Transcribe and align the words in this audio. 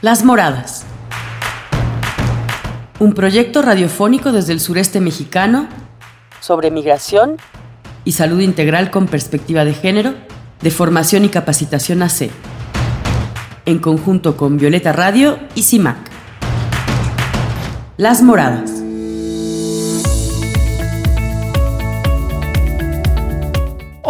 Las 0.00 0.22
Moradas. 0.22 0.84
Un 3.00 3.14
proyecto 3.14 3.62
radiofónico 3.62 4.30
desde 4.30 4.52
el 4.52 4.60
sureste 4.60 5.00
mexicano 5.00 5.68
sobre 6.38 6.70
migración 6.70 7.36
y 8.04 8.12
salud 8.12 8.38
integral 8.38 8.92
con 8.92 9.08
perspectiva 9.08 9.64
de 9.64 9.74
género, 9.74 10.14
de 10.62 10.70
formación 10.70 11.24
y 11.24 11.30
capacitación 11.30 12.04
AC, 12.04 12.30
en 13.66 13.80
conjunto 13.80 14.36
con 14.36 14.56
Violeta 14.56 14.92
Radio 14.92 15.40
y 15.56 15.64
CIMAC. 15.64 15.98
Las 17.96 18.22
Moradas. 18.22 18.77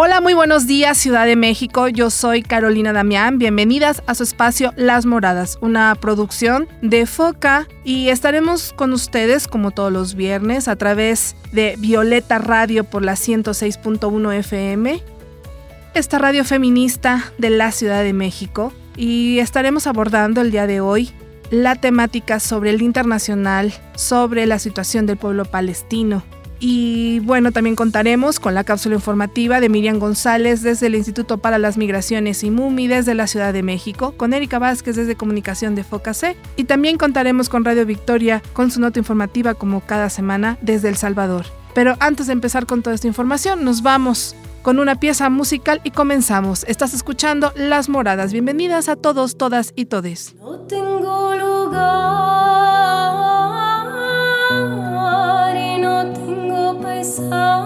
Hola, 0.00 0.20
muy 0.20 0.32
buenos 0.32 0.68
días 0.68 0.96
Ciudad 0.96 1.26
de 1.26 1.34
México. 1.34 1.88
Yo 1.88 2.08
soy 2.08 2.42
Carolina 2.42 2.92
Damián. 2.92 3.36
Bienvenidas 3.36 4.00
a 4.06 4.14
su 4.14 4.22
espacio 4.22 4.72
Las 4.76 5.06
Moradas, 5.06 5.58
una 5.60 5.92
producción 5.96 6.68
de 6.82 7.04
Foca 7.04 7.66
y 7.82 8.08
estaremos 8.08 8.72
con 8.72 8.92
ustedes 8.92 9.48
como 9.48 9.72
todos 9.72 9.92
los 9.92 10.14
viernes 10.14 10.68
a 10.68 10.76
través 10.76 11.34
de 11.50 11.74
Violeta 11.80 12.38
Radio 12.38 12.84
por 12.84 13.04
la 13.04 13.14
106.1 13.14 14.34
FM, 14.34 15.02
esta 15.94 16.18
radio 16.18 16.44
feminista 16.44 17.32
de 17.38 17.50
la 17.50 17.72
Ciudad 17.72 18.04
de 18.04 18.12
México 18.12 18.72
y 18.96 19.40
estaremos 19.40 19.88
abordando 19.88 20.42
el 20.42 20.52
día 20.52 20.68
de 20.68 20.80
hoy 20.80 21.10
la 21.50 21.74
temática 21.74 22.38
sobre 22.38 22.70
el 22.70 22.82
internacional, 22.82 23.74
sobre 23.96 24.46
la 24.46 24.60
situación 24.60 25.06
del 25.06 25.16
pueblo 25.16 25.44
palestino 25.44 26.22
y 26.60 27.20
bueno, 27.20 27.52
también 27.52 27.76
contaremos 27.76 28.40
con 28.40 28.54
la 28.54 28.64
cápsula 28.64 28.96
informativa 28.96 29.60
de 29.60 29.68
Miriam 29.68 29.98
González 29.98 30.62
desde 30.62 30.86
el 30.88 30.94
Instituto 30.94 31.38
para 31.38 31.58
las 31.58 31.76
Migraciones 31.76 32.42
y 32.42 32.50
MUMI 32.50 32.88
desde 32.88 33.14
la 33.14 33.26
Ciudad 33.26 33.52
de 33.52 33.62
México, 33.62 34.14
con 34.16 34.34
Erika 34.34 34.58
Vázquez 34.58 34.96
desde 34.96 35.16
Comunicación 35.16 35.74
de 35.74 35.84
FOCAC 35.84 36.36
y 36.56 36.64
también 36.64 36.98
contaremos 36.98 37.48
con 37.48 37.64
Radio 37.64 37.86
Victoria 37.86 38.42
con 38.52 38.70
su 38.70 38.80
nota 38.80 38.98
informativa 38.98 39.54
como 39.54 39.80
cada 39.80 40.10
semana 40.10 40.58
desde 40.62 40.88
El 40.88 40.96
Salvador. 40.96 41.46
Pero 41.74 41.96
antes 42.00 42.26
de 42.26 42.32
empezar 42.32 42.66
con 42.66 42.82
toda 42.82 42.94
esta 42.94 43.06
información, 43.06 43.62
nos 43.62 43.82
vamos 43.82 44.34
con 44.62 44.78
una 44.80 44.98
pieza 44.98 45.30
musical 45.30 45.80
y 45.84 45.92
comenzamos. 45.92 46.64
Estás 46.64 46.92
escuchando 46.94 47.52
Las 47.56 47.88
Moradas. 47.88 48.32
Bienvenidas 48.32 48.88
a 48.88 48.96
todos, 48.96 49.38
todas 49.38 49.72
y 49.76 49.86
todes. 49.86 50.34
No 50.36 50.58
tengo 50.60 51.34
lugar. 51.36 53.07
Sun. 57.04 57.58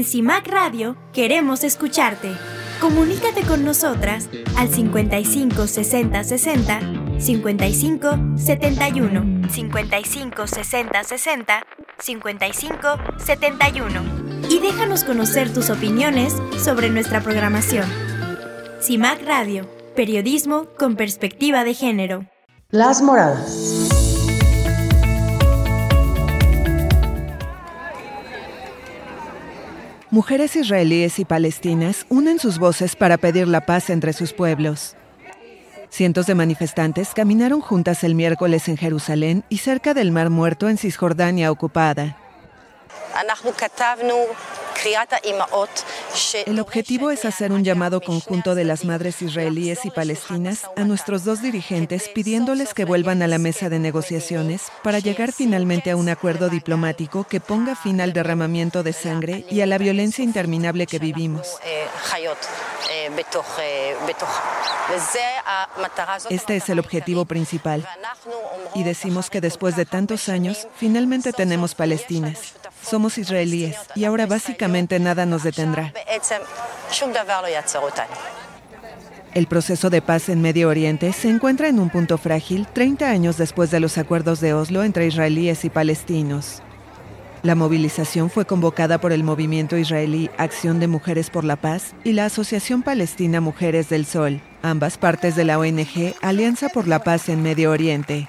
CIMAC 0.00 0.48
Radio 0.48 0.96
queremos 1.12 1.64
escucharte. 1.64 2.32
Comunícate 2.80 3.42
con 3.42 3.62
nosotras 3.62 4.26
al 4.56 4.70
55 4.70 5.66
60 5.66 6.24
60 6.24 6.80
55 7.20 8.18
71 8.36 9.48
55 9.50 10.46
60 10.46 11.04
60 11.04 11.66
55 11.98 12.88
71 13.18 14.02
y 14.48 14.58
déjanos 14.60 15.04
conocer 15.04 15.52
tus 15.52 15.68
opiniones 15.68 16.34
sobre 16.58 16.88
nuestra 16.88 17.20
programación. 17.20 17.84
CIMAC 18.80 19.22
Radio, 19.26 19.68
periodismo 19.94 20.68
con 20.78 20.96
perspectiva 20.96 21.64
de 21.64 21.74
género. 21.74 22.24
Las 22.70 23.02
moradas. 23.02 24.01
Mujeres 30.12 30.56
israelíes 30.56 31.18
y 31.18 31.24
palestinas 31.24 32.04
unen 32.10 32.38
sus 32.38 32.58
voces 32.58 32.96
para 32.96 33.16
pedir 33.16 33.48
la 33.48 33.64
paz 33.64 33.88
entre 33.88 34.12
sus 34.12 34.34
pueblos. 34.34 34.94
Cientos 35.88 36.26
de 36.26 36.34
manifestantes 36.34 37.14
caminaron 37.14 37.62
juntas 37.62 38.04
el 38.04 38.14
miércoles 38.14 38.68
en 38.68 38.76
Jerusalén 38.76 39.42
y 39.48 39.56
cerca 39.56 39.94
del 39.94 40.10
Mar 40.10 40.28
Muerto 40.28 40.68
en 40.68 40.76
Cisjordania 40.76 41.50
ocupada. 41.50 42.21
El 46.46 46.60
objetivo 46.60 47.10
es 47.10 47.24
hacer 47.24 47.52
un 47.52 47.62
llamado 47.62 48.00
conjunto 48.00 48.54
de 48.54 48.64
las 48.64 48.84
madres 48.84 49.22
israelíes 49.22 49.84
y 49.84 49.90
palestinas 49.90 50.62
a 50.76 50.82
nuestros 50.82 51.24
dos 51.24 51.40
dirigentes 51.40 52.08
pidiéndoles 52.08 52.74
que 52.74 52.84
vuelvan 52.84 53.22
a 53.22 53.28
la 53.28 53.38
mesa 53.38 53.68
de 53.68 53.78
negociaciones 53.78 54.72
para 54.82 54.98
llegar 54.98 55.32
finalmente 55.32 55.90
a 55.90 55.96
un 55.96 56.08
acuerdo 56.08 56.48
diplomático 56.48 57.24
que 57.24 57.40
ponga 57.40 57.76
fin 57.76 58.00
al 58.00 58.12
derramamiento 58.12 58.82
de 58.82 58.92
sangre 58.92 59.44
y 59.50 59.60
a 59.60 59.66
la 59.66 59.78
violencia 59.78 60.24
interminable 60.24 60.86
que 60.86 60.98
vivimos. 60.98 61.58
Este 66.30 66.56
es 66.56 66.68
el 66.68 66.78
objetivo 66.78 67.24
principal. 67.24 67.88
Y 68.74 68.82
decimos 68.82 69.30
que 69.30 69.40
después 69.40 69.76
de 69.76 69.86
tantos 69.86 70.28
años, 70.28 70.66
finalmente 70.74 71.32
tenemos 71.32 71.74
Palestinas. 71.74 72.54
Somos 72.82 73.18
israelíes 73.18 73.76
y 73.94 74.04
ahora 74.04 74.26
básicamente 74.26 74.98
nada 74.98 75.26
nos 75.26 75.42
detendrá. 75.42 75.92
El 79.34 79.46
proceso 79.46 79.88
de 79.88 80.02
paz 80.02 80.28
en 80.28 80.42
Medio 80.42 80.68
Oriente 80.68 81.12
se 81.14 81.30
encuentra 81.30 81.68
en 81.68 81.80
un 81.80 81.88
punto 81.88 82.18
frágil 82.18 82.66
30 82.70 83.08
años 83.08 83.38
después 83.38 83.70
de 83.70 83.80
los 83.80 83.96
acuerdos 83.96 84.40
de 84.40 84.52
Oslo 84.52 84.82
entre 84.82 85.06
israelíes 85.06 85.64
y 85.64 85.70
palestinos. 85.70 86.62
La 87.42 87.54
movilización 87.54 88.30
fue 88.30 88.44
convocada 88.44 88.98
por 88.98 89.10
el 89.10 89.24
movimiento 89.24 89.76
israelí 89.76 90.30
Acción 90.36 90.78
de 90.78 90.86
Mujeres 90.86 91.30
por 91.30 91.44
la 91.44 91.56
Paz 91.56 91.94
y 92.04 92.12
la 92.12 92.26
Asociación 92.26 92.82
Palestina 92.82 93.40
Mujeres 93.40 93.88
del 93.88 94.06
Sol, 94.06 94.40
ambas 94.62 94.96
partes 94.98 95.34
de 95.34 95.44
la 95.44 95.58
ONG 95.58 96.14
Alianza 96.20 96.68
por 96.68 96.86
la 96.86 97.02
Paz 97.02 97.28
en 97.28 97.42
Medio 97.42 97.72
Oriente. 97.72 98.28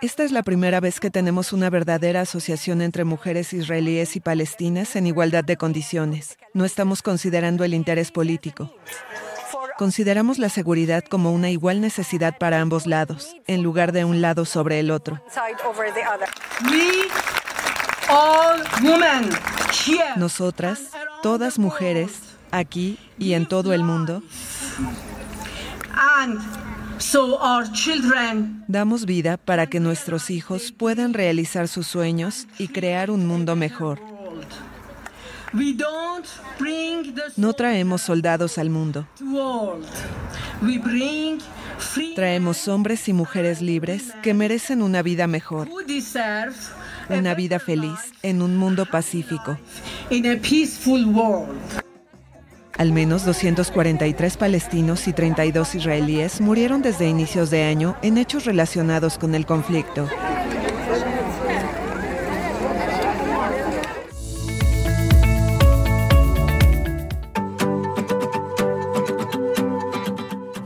Esta 0.00 0.24
es 0.24 0.32
la 0.32 0.42
primera 0.42 0.80
vez 0.80 1.00
que 1.00 1.10
tenemos 1.10 1.52
una 1.52 1.70
verdadera 1.70 2.22
asociación 2.22 2.80
entre 2.82 3.04
mujeres 3.04 3.52
israelíes 3.52 4.16
y 4.16 4.20
palestinas 4.20 4.96
en 4.96 5.06
igualdad 5.06 5.44
de 5.44 5.56
condiciones. 5.56 6.38
No 6.54 6.64
estamos 6.64 7.02
considerando 7.02 7.64
el 7.64 7.74
interés 7.74 8.10
político. 8.10 8.70
Consideramos 9.76 10.38
la 10.38 10.48
seguridad 10.48 11.04
como 11.04 11.32
una 11.32 11.50
igual 11.50 11.80
necesidad 11.80 12.38
para 12.38 12.60
ambos 12.60 12.86
lados, 12.86 13.36
en 13.46 13.62
lugar 13.62 13.92
de 13.92 14.04
un 14.04 14.22
lado 14.22 14.44
sobre 14.44 14.78
el 14.78 14.90
otro. 14.90 15.20
Nosotras, 20.16 20.80
todas 21.22 21.58
mujeres, 21.58 22.12
aquí 22.50 22.98
y 23.18 23.34
en 23.34 23.46
todo 23.46 23.72
el 23.72 23.82
mundo, 23.82 24.22
Damos 28.68 29.06
vida 29.06 29.36
para 29.36 29.66
que 29.66 29.80
nuestros 29.80 30.30
hijos 30.30 30.72
puedan 30.72 31.14
realizar 31.14 31.68
sus 31.68 31.86
sueños 31.86 32.46
y 32.58 32.68
crear 32.68 33.10
un 33.10 33.26
mundo 33.26 33.56
mejor. 33.56 34.00
No 37.36 37.52
traemos 37.52 38.02
soldados 38.02 38.58
al 38.58 38.70
mundo. 38.70 39.06
Traemos 42.14 42.68
hombres 42.68 43.08
y 43.08 43.12
mujeres 43.12 43.60
libres 43.60 44.12
que 44.22 44.34
merecen 44.34 44.82
una 44.82 45.02
vida 45.02 45.26
mejor, 45.26 45.68
una 47.08 47.34
vida 47.34 47.58
feliz 47.58 47.98
en 48.22 48.42
un 48.42 48.56
mundo 48.56 48.86
pacífico. 48.86 49.58
Al 52.76 52.90
menos 52.90 53.24
243 53.24 54.36
palestinos 54.36 55.06
y 55.06 55.12
32 55.12 55.76
israelíes 55.76 56.40
murieron 56.40 56.82
desde 56.82 57.08
inicios 57.08 57.50
de 57.50 57.62
año 57.62 57.96
en 58.02 58.18
hechos 58.18 58.46
relacionados 58.46 59.16
con 59.16 59.36
el 59.36 59.46
conflicto. 59.46 60.08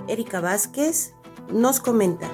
Erika 0.08 0.40
Vázquez 0.40 1.14
nos 1.52 1.78
comenta. 1.80 2.28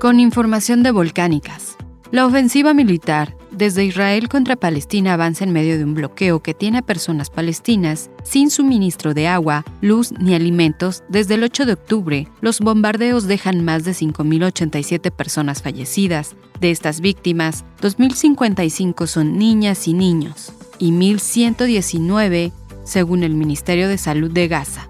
Con 0.00 0.18
información 0.18 0.82
de 0.82 0.90
Volcánicas. 0.90 1.76
La 2.10 2.26
ofensiva 2.26 2.74
militar 2.74 3.36
desde 3.58 3.84
Israel 3.84 4.28
contra 4.28 4.54
Palestina 4.54 5.14
avanza 5.14 5.42
en 5.42 5.52
medio 5.52 5.76
de 5.76 5.84
un 5.84 5.94
bloqueo 5.94 6.40
que 6.40 6.54
tiene 6.54 6.78
a 6.78 6.82
personas 6.82 7.28
palestinas 7.28 8.08
sin 8.22 8.50
suministro 8.50 9.14
de 9.14 9.26
agua, 9.26 9.64
luz 9.80 10.12
ni 10.12 10.34
alimentos 10.34 11.02
desde 11.08 11.34
el 11.34 11.42
8 11.42 11.66
de 11.66 11.72
octubre. 11.72 12.28
Los 12.40 12.60
bombardeos 12.60 13.24
dejan 13.24 13.64
más 13.64 13.84
de 13.84 13.92
5.087 13.92 15.10
personas 15.10 15.60
fallecidas. 15.60 16.36
De 16.60 16.70
estas 16.70 17.00
víctimas, 17.00 17.64
2.055 17.82 19.06
son 19.08 19.36
niñas 19.36 19.88
y 19.88 19.92
niños 19.92 20.52
y 20.78 20.92
1.119 20.92 22.52
según 22.84 23.24
el 23.24 23.34
Ministerio 23.34 23.88
de 23.88 23.98
Salud 23.98 24.30
de 24.30 24.46
Gaza. 24.46 24.88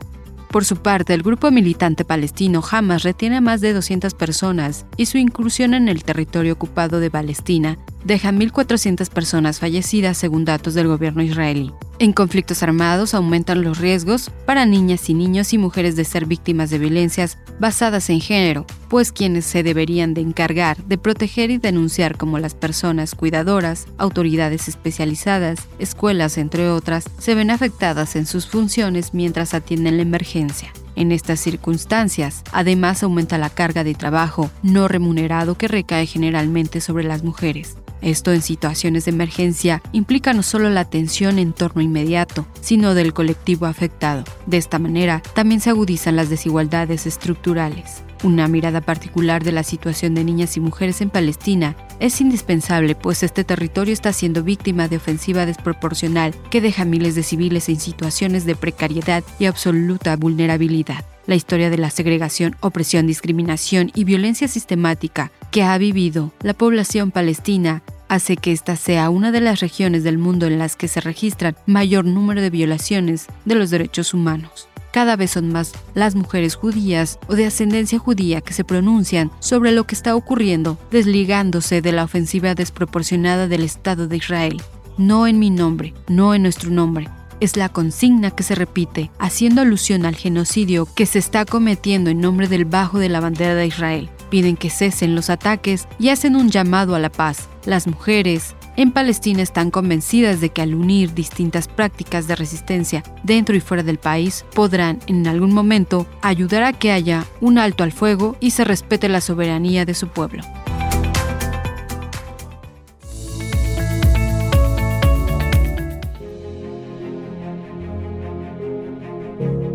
Por 0.50 0.64
su 0.64 0.76
parte, 0.76 1.12
el 1.14 1.22
grupo 1.22 1.50
militante 1.50 2.04
palestino 2.04 2.62
Hamas 2.70 3.02
retiene 3.02 3.37
a 3.37 3.40
más 3.40 3.60
de 3.60 3.72
200 3.72 4.14
personas 4.14 4.87
y 4.96 5.06
su 5.06 5.18
incursión 5.18 5.75
en 5.75 5.88
el 5.88 6.04
territorio 6.04 6.54
ocupado 6.54 7.00
de 7.00 7.10
Palestina 7.10 7.78
deja 8.08 8.32
1.400 8.32 9.10
personas 9.10 9.60
fallecidas 9.60 10.16
según 10.16 10.46
datos 10.46 10.72
del 10.72 10.88
gobierno 10.88 11.22
israelí. 11.22 11.72
En 12.00 12.12
conflictos 12.12 12.62
armados 12.62 13.12
aumentan 13.12 13.62
los 13.62 13.78
riesgos 13.78 14.30
para 14.46 14.64
niñas 14.64 15.10
y 15.10 15.14
niños 15.14 15.52
y 15.52 15.58
mujeres 15.58 15.94
de 15.94 16.04
ser 16.04 16.24
víctimas 16.24 16.70
de 16.70 16.78
violencias 16.78 17.36
basadas 17.60 18.08
en 18.08 18.20
género, 18.20 18.64
pues 18.88 19.12
quienes 19.12 19.44
se 19.44 19.62
deberían 19.62 20.14
de 20.14 20.22
encargar 20.22 20.82
de 20.84 20.96
proteger 20.96 21.50
y 21.50 21.58
denunciar 21.58 22.16
como 22.16 22.38
las 22.38 22.54
personas 22.54 23.14
cuidadoras, 23.14 23.86
autoridades 23.98 24.68
especializadas, 24.68 25.68
escuelas, 25.78 26.38
entre 26.38 26.70
otras, 26.70 27.04
se 27.18 27.34
ven 27.34 27.50
afectadas 27.50 28.16
en 28.16 28.24
sus 28.24 28.46
funciones 28.46 29.12
mientras 29.12 29.52
atienden 29.52 29.96
la 29.96 30.02
emergencia. 30.02 30.72
En 30.98 31.12
estas 31.12 31.38
circunstancias, 31.38 32.42
además 32.50 33.04
aumenta 33.04 33.38
la 33.38 33.50
carga 33.50 33.84
de 33.84 33.94
trabajo 33.94 34.50
no 34.64 34.88
remunerado 34.88 35.56
que 35.56 35.68
recae 35.68 36.06
generalmente 36.06 36.80
sobre 36.80 37.04
las 37.04 37.22
mujeres. 37.22 37.76
Esto 38.02 38.32
en 38.32 38.42
situaciones 38.42 39.04
de 39.04 39.12
emergencia 39.12 39.80
implica 39.92 40.32
no 40.32 40.42
solo 40.42 40.70
la 40.70 40.80
atención 40.80 41.38
en 41.38 41.52
torno 41.52 41.82
inmediato, 41.82 42.48
sino 42.60 42.94
del 42.94 43.12
colectivo 43.12 43.66
afectado. 43.66 44.24
De 44.46 44.56
esta 44.56 44.80
manera, 44.80 45.22
también 45.36 45.60
se 45.60 45.70
agudizan 45.70 46.16
las 46.16 46.30
desigualdades 46.30 47.06
estructurales. 47.06 48.02
Una 48.25 48.48
mirada 48.48 48.80
particular 48.80 49.44
de 49.44 49.52
la 49.52 49.62
situación 49.62 50.14
de 50.14 50.25
niñas 50.25 50.56
y 50.56 50.60
mujeres 50.60 51.00
en 51.00 51.10
Palestina 51.10 51.76
es 52.00 52.20
indispensable, 52.20 52.96
pues 52.96 53.22
este 53.22 53.44
territorio 53.44 53.92
está 53.92 54.12
siendo 54.12 54.42
víctima 54.42 54.88
de 54.88 54.96
ofensiva 54.96 55.46
desproporcional 55.46 56.34
que 56.50 56.60
deja 56.60 56.84
miles 56.84 57.14
de 57.14 57.22
civiles 57.22 57.68
en 57.68 57.78
situaciones 57.78 58.44
de 58.44 58.56
precariedad 58.56 59.22
y 59.38 59.46
absoluta 59.46 60.16
vulnerabilidad. 60.16 61.04
La 61.26 61.37
historia 61.37 61.70
de 61.70 61.78
la 61.78 61.90
segregación, 61.90 62.56
opresión, 62.60 63.06
discriminación 63.06 63.92
y 63.94 64.02
violencia 64.04 64.48
sistemática 64.48 65.30
que 65.52 65.62
ha 65.62 65.78
vivido 65.78 66.32
la 66.42 66.54
población 66.54 67.12
palestina 67.12 67.82
hace 68.08 68.37
que 68.37 68.52
esta 68.52 68.76
sea 68.76 69.10
una 69.10 69.30
de 69.30 69.40
las 69.40 69.60
regiones 69.60 70.02
del 70.02 70.18
mundo 70.18 70.46
en 70.46 70.58
las 70.58 70.75
que 70.75 70.88
se 70.88 71.00
registran 71.00 71.56
mayor 71.66 72.04
número 72.04 72.40
de 72.40 72.50
violaciones 72.50 73.26
de 73.44 73.54
los 73.54 73.70
derechos 73.70 74.14
humanos. 74.14 74.67
Cada 74.92 75.16
vez 75.16 75.33
son 75.33 75.52
más 75.52 75.73
las 75.95 76.14
mujeres 76.14 76.54
judías 76.54 77.18
o 77.28 77.35
de 77.35 77.47
ascendencia 77.47 77.99
judía 77.99 78.40
que 78.40 78.54
se 78.54 78.64
pronuncian 78.64 79.30
sobre 79.40 79.73
lo 79.73 79.85
que 79.85 79.95
está 79.95 80.16
ocurriendo, 80.16 80.78
desligándose 80.90 81.83
de 81.83 81.92
la 81.92 82.04
ofensiva 82.04 82.54
desproporcionada 82.54 83.49
del 83.49 83.62
Estado 83.62 84.09
de 84.09 84.16
Israel. 84.16 84.62
No 84.97 85.26
en 85.26 85.38
mi 85.38 85.50
nombre, 85.50 85.95
no 86.09 86.35
en 86.35 86.42
nuestro 86.42 86.71
nombre, 86.71 87.09
es 87.40 87.57
la 87.57 87.68
consigna 87.68 88.30
que 88.30 88.42
se 88.42 88.54
repite, 88.54 89.11
haciendo 89.18 89.61
alusión 89.61 90.07
al 90.07 90.16
genocidio 90.16 90.88
que 90.95 91.07
se 91.07 91.18
está 91.18 91.45
cometiendo 91.45 92.11
en 92.11 92.21
nombre 92.21 92.49
del 92.49 92.64
bajo 92.64 92.99
de 92.99 93.09
la 93.09 93.21
bandera 93.21 93.54
de 93.54 93.66
Israel. 93.66 94.11
piden 94.30 94.57
que 94.57 94.68
cesen 94.68 95.14
los 95.14 95.30
ataques 95.30 95.88
y 95.99 96.11
hacen 96.11 96.37
un 96.37 96.50
llamado 96.50 96.95
a 96.95 96.99
la 96.99 97.11
paz. 97.11 97.49
Las 97.64 97.87
mujeres 97.87 98.54
en 98.78 98.92
Palestina 98.92 99.42
están 99.42 99.73
convencidas 99.73 100.40
de 100.40 100.50
que 100.50 100.62
al 100.62 100.73
unir 100.73 101.12
distintas 101.12 101.66
prácticas 101.66 102.28
de 102.28 102.37
resistencia 102.37 103.02
dentro 103.25 103.56
y 103.56 103.61
fuera 103.61 103.82
del 103.82 103.99
país, 103.99 104.47
podrán 104.54 105.00
en 105.08 105.26
algún 105.26 105.52
momento 105.52 106.06
ayudar 106.23 106.62
a 106.62 106.73
que 106.73 106.92
haya 106.92 107.25
un 107.40 107.58
alto 107.58 107.82
al 107.82 107.90
fuego 107.90 108.37
y 108.38 108.52
se 108.52 108.62
respete 108.62 109.08
la 109.08 109.20
soberanía 109.20 109.85
de 109.85 109.94
su 109.94 110.06
pueblo. 110.06 110.44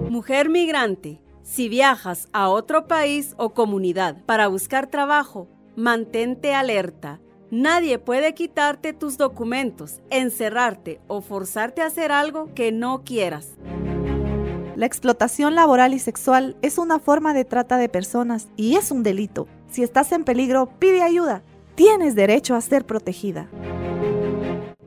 Mujer 0.09 0.47
migrante, 0.47 1.19
si 1.41 1.67
viajas 1.67 2.29
a 2.31 2.47
otro 2.47 2.87
país 2.87 3.35
o 3.37 3.53
comunidad 3.53 4.23
para 4.25 4.47
buscar 4.47 4.87
trabajo, 4.87 5.49
mantente 5.75 6.55
alerta. 6.55 7.19
Nadie 7.53 7.99
puede 7.99 8.33
quitarte 8.33 8.93
tus 8.93 9.19
documentos, 9.19 10.01
encerrarte 10.09 10.99
o 11.05 11.21
forzarte 11.21 11.83
a 11.83 11.85
hacer 11.85 12.11
algo 12.11 12.51
que 12.55 12.71
no 12.71 13.03
quieras. 13.03 13.59
La 14.75 14.87
explotación 14.87 15.53
laboral 15.53 15.93
y 15.93 15.99
sexual 15.99 16.57
es 16.63 16.79
una 16.79 16.97
forma 16.97 17.35
de 17.35 17.45
trata 17.45 17.77
de 17.77 17.89
personas 17.89 18.47
y 18.57 18.75
es 18.75 18.89
un 18.89 19.03
delito. 19.03 19.47
Si 19.69 19.83
estás 19.83 20.11
en 20.13 20.23
peligro, 20.23 20.67
pide 20.79 21.03
ayuda. 21.03 21.43
Tienes 21.75 22.15
derecho 22.15 22.55
a 22.55 22.61
ser 22.61 22.87
protegida. 22.87 23.47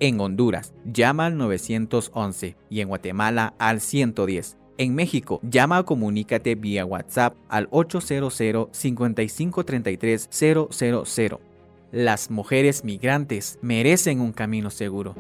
En 0.01 0.19
Honduras, 0.21 0.75
llama 0.85 1.27
al 1.27 1.37
911 1.37 2.57
y 2.69 2.81
en 2.81 2.89
Guatemala 2.89 3.55
al 3.59 3.81
110. 3.81 4.57
En 4.79 4.93
México, 4.97 5.39
llama 5.45 5.79
o 5.79 5.85
comunícate 5.85 6.57
vía 6.57 6.85
WhatsApp 6.85 7.37
al 7.49 7.69
800 7.71 8.71
5533 8.73 10.29
000. 10.33 11.39
Las 11.93 12.31
mujeres 12.31 12.83
migrantes 12.83 13.59
merecen 13.63 14.21
un 14.21 14.33
camino 14.33 14.71
seguro. 14.71 15.15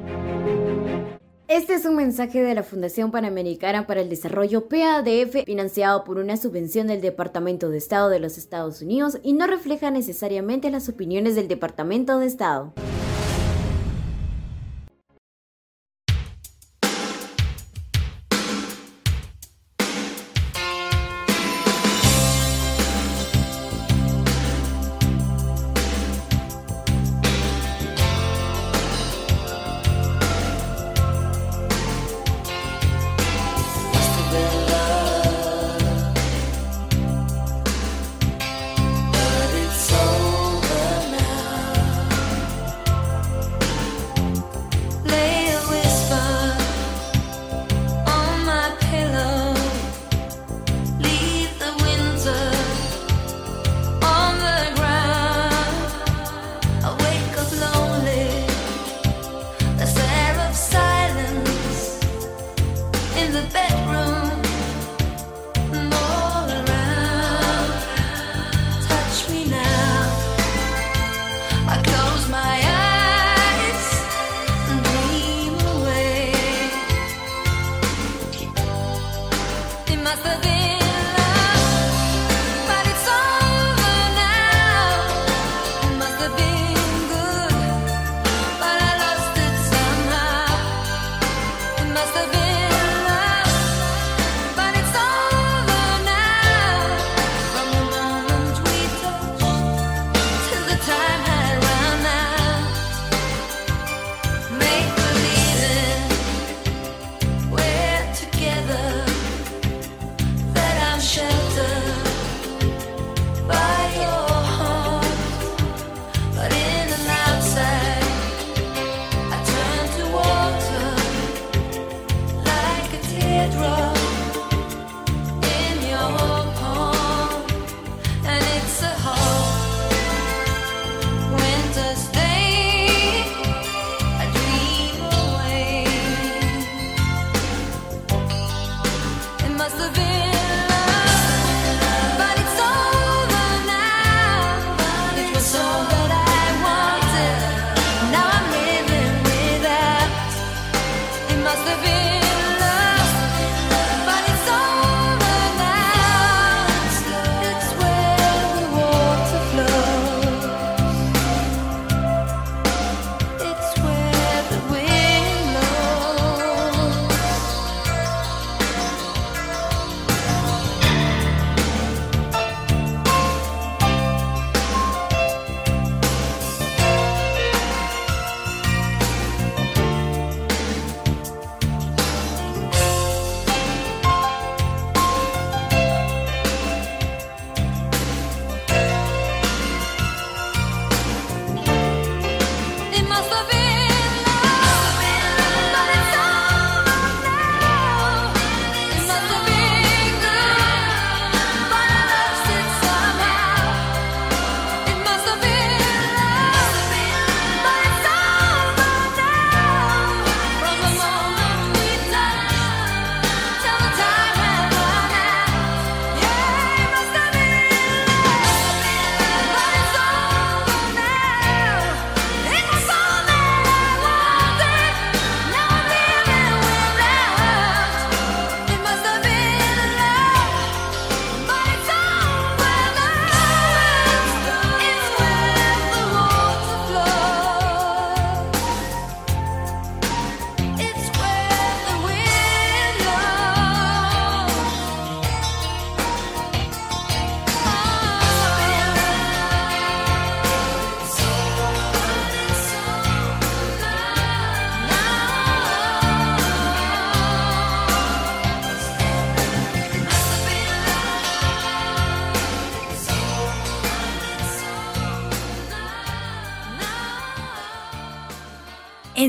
Este 1.46 1.74
es 1.74 1.84
un 1.84 1.94
mensaje 1.94 2.42
de 2.42 2.54
la 2.54 2.64
Fundación 2.64 3.12
Panamericana 3.12 3.86
para 3.86 4.00
el 4.00 4.08
Desarrollo 4.08 4.68
PADF, 4.68 5.44
financiado 5.44 6.02
por 6.02 6.18
una 6.18 6.36
subvención 6.36 6.88
del 6.88 7.00
Departamento 7.00 7.68
de 7.70 7.78
Estado 7.78 8.08
de 8.08 8.18
los 8.18 8.36
Estados 8.36 8.82
Unidos 8.82 9.18
y 9.22 9.32
no 9.32 9.46
refleja 9.46 9.92
necesariamente 9.92 10.72
las 10.72 10.88
opiniones 10.88 11.36
del 11.36 11.46
Departamento 11.46 12.18
de 12.18 12.26
Estado. 12.26 12.74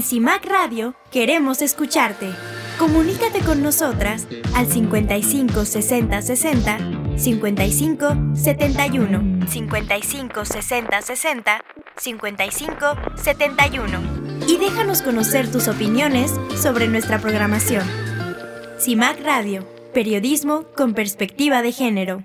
CIMAC 0.08 0.46
Radio 0.46 0.96
queremos 1.12 1.62
escucharte. 1.62 2.30
Comunícate 2.80 3.42
con 3.42 3.62
nosotras 3.62 4.26
al 4.56 4.66
55 4.66 5.66
60 5.66 6.22
60 6.22 6.78
55 7.18 8.16
71 8.34 9.48
55 9.50 10.46
60 10.46 11.02
60 11.02 11.62
55 11.98 12.86
71 13.18 14.00
y 14.48 14.56
déjanos 14.56 15.02
conocer 15.02 15.52
tus 15.52 15.68
opiniones 15.68 16.32
sobre 16.56 16.88
nuestra 16.88 17.20
programación. 17.20 17.84
CIMAC 18.80 19.20
Radio, 19.26 19.68
periodismo 19.94 20.64
con 20.74 20.94
perspectiva 20.94 21.62
de 21.62 21.74
género. 21.74 22.24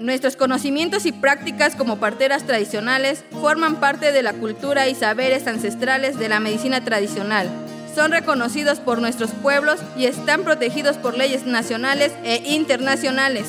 Nuestros 0.00 0.34
conocimientos 0.34 1.04
y 1.04 1.12
prácticas 1.12 1.76
como 1.76 1.98
parteras 1.98 2.44
tradicionales 2.44 3.22
forman 3.38 3.76
parte 3.80 4.12
de 4.12 4.22
la 4.22 4.32
cultura 4.32 4.88
y 4.88 4.94
saberes 4.94 5.46
ancestrales 5.46 6.18
de 6.18 6.30
la 6.30 6.40
medicina 6.40 6.82
tradicional. 6.82 7.50
Son 7.94 8.10
reconocidos 8.10 8.80
por 8.80 9.02
nuestros 9.02 9.32
pueblos 9.32 9.78
y 9.98 10.06
están 10.06 10.42
protegidos 10.42 10.96
por 10.96 11.18
leyes 11.18 11.44
nacionales 11.44 12.12
e 12.24 12.54
internacionales. 12.54 13.48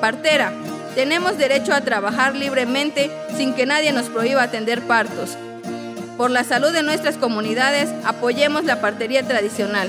Partera, 0.00 0.52
tenemos 0.96 1.38
derecho 1.38 1.72
a 1.72 1.82
trabajar 1.82 2.34
libremente 2.34 3.08
sin 3.36 3.54
que 3.54 3.64
nadie 3.64 3.92
nos 3.92 4.08
prohíba 4.08 4.42
atender 4.42 4.82
partos. 4.82 5.38
Por 6.16 6.32
la 6.32 6.42
salud 6.42 6.72
de 6.72 6.82
nuestras 6.82 7.16
comunidades, 7.16 7.88
apoyemos 8.04 8.64
la 8.64 8.80
partería 8.80 9.22
tradicional. 9.22 9.88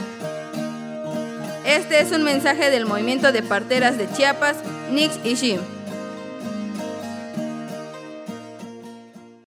Este 1.65 2.01
es 2.01 2.11
un 2.11 2.21
mensaje 2.21 2.69
del 2.69 2.85
movimiento 2.85 3.31
de 3.31 3.41
parteras 3.41 3.97
de 3.97 4.07
Chiapas, 4.11 4.57
Nix 4.91 5.17
y 5.23 5.33
Shim. 5.33 5.72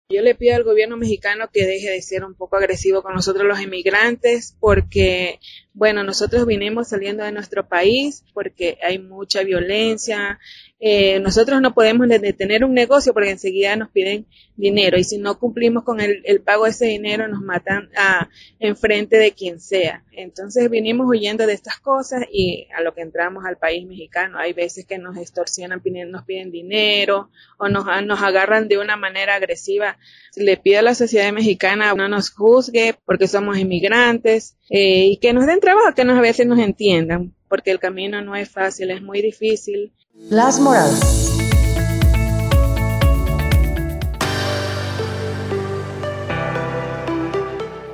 Yo 0.08 0.22
le 0.22 0.36
pido 0.36 0.56
al 0.56 0.63
gobierno 0.63 0.98
mexicano 0.98 1.50
que 1.52 1.65
deje 1.65 1.89
de 1.89 2.02
ser 2.02 2.24
un 2.24 2.36
poco 2.36 2.58
agresivo 2.58 3.02
con 3.02 3.15
nosotros 3.15 3.48
los 3.48 3.60
inmigrantes 3.60 4.56
porque, 4.60 5.39
bueno, 5.76 6.06
nosotros 6.06 6.46
vinimos 6.46 6.88
saliendo 6.88 7.26
de 7.26 7.34
nuestro 7.34 7.68
país 7.68 8.24
porque 8.34 8.78
hay 8.82 8.98
mucha 8.98 9.44
violencia, 9.44 10.40
eh, 10.80 11.20
nosotros 11.20 11.62
no 11.62 11.74
podemos 11.74 12.08
detener 12.08 12.64
un 12.64 12.74
negocio 12.74 13.14
porque 13.14 13.32
enseguida 13.32 13.76
nos 13.76 13.90
piden 13.90 14.26
dinero 14.56 14.98
y 14.98 15.04
si 15.04 15.18
no 15.18 15.40
cumplimos 15.40 15.84
con 15.84 16.00
el, 16.00 16.22
pago 16.46 16.66
de 16.66 16.72
ese 16.72 16.86
dinero 16.86 17.28
nos 17.28 17.42
matan 17.42 17.90
a, 17.98 18.30
enfrente 18.60 19.18
de 19.18 19.32
quien 19.32 19.60
sea. 19.60 20.04
Entonces 20.12 20.70
vinimos 20.70 21.08
huyendo 21.10 21.48
de 21.48 21.54
estas 21.54 21.80
cosas 21.80 22.26
y 22.32 22.68
a 22.76 22.82
lo 22.82 22.94
que 22.94 23.02
entramos 23.02 23.46
al 23.46 23.58
país 23.58 23.86
mexicano 23.88 24.38
hay 24.38 24.54
veces 24.54 24.86
que 24.86 24.98
nos 24.98 25.18
extorsionan, 25.18 25.82
nos 26.10 26.24
piden 26.24 26.52
dinero 26.52 27.30
o 27.58 27.68
nos, 27.68 27.86
nos 28.06 28.22
agarran 28.22 28.68
de 28.68 28.78
una 28.78 28.96
manera 28.96 29.36
agresiva. 29.36 29.98
Le 30.36 30.58
pido 30.58 30.80
a 30.80 30.84
la 30.84 30.96
sociedad 30.96 31.32
mexicana 31.34 31.94
no 31.96 32.08
nos 32.08 32.30
juzgue 32.32 32.96
porque 33.06 33.28
somos 33.28 33.58
inmigrantes 33.58 34.58
eh, 34.70 35.06
y 35.08 35.18
que 35.18 35.34
nos 35.34 35.46
den 35.46 35.62
trabajo, 35.65 35.95
que 35.95 36.06
nos, 36.06 36.17
a 36.17 36.21
veces 36.21 36.45
nos 36.45 36.60
entiendan 36.60 37.34
porque 37.49 37.71
el 37.71 37.80
camino 37.80 38.21
no 38.21 38.36
es 38.36 38.49
fácil, 38.49 38.91
es 38.91 39.01
muy 39.01 39.21
difícil 39.21 39.91
las 40.30 40.60
Moradas. 40.60 41.32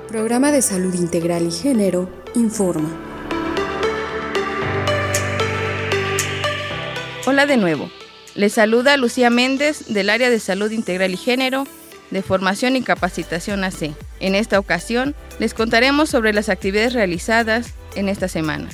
Programa 0.09 0.51
de 0.51 0.61
Salud 0.61 0.93
Integral 0.93 1.47
y 1.47 1.51
Género 1.51 2.09
informa. 2.35 2.89
Hola 7.25 7.45
de 7.45 7.55
nuevo. 7.55 7.89
Les 8.35 8.53
saluda 8.53 8.97
Lucía 8.97 9.29
Méndez 9.29 9.85
del 9.87 10.09
área 10.09 10.29
de 10.29 10.39
Salud 10.39 10.71
Integral 10.71 11.11
y 11.11 11.17
Género 11.17 11.65
de 12.09 12.21
Formación 12.21 12.75
y 12.75 12.81
Capacitación 12.81 13.63
AC. 13.63 13.91
En 14.19 14.35
esta 14.35 14.59
ocasión 14.59 15.15
les 15.41 15.55
contaremos 15.55 16.11
sobre 16.11 16.33
las 16.33 16.49
actividades 16.49 16.93
realizadas 16.93 17.73
en 17.95 18.09
esta 18.09 18.27
semana. 18.27 18.69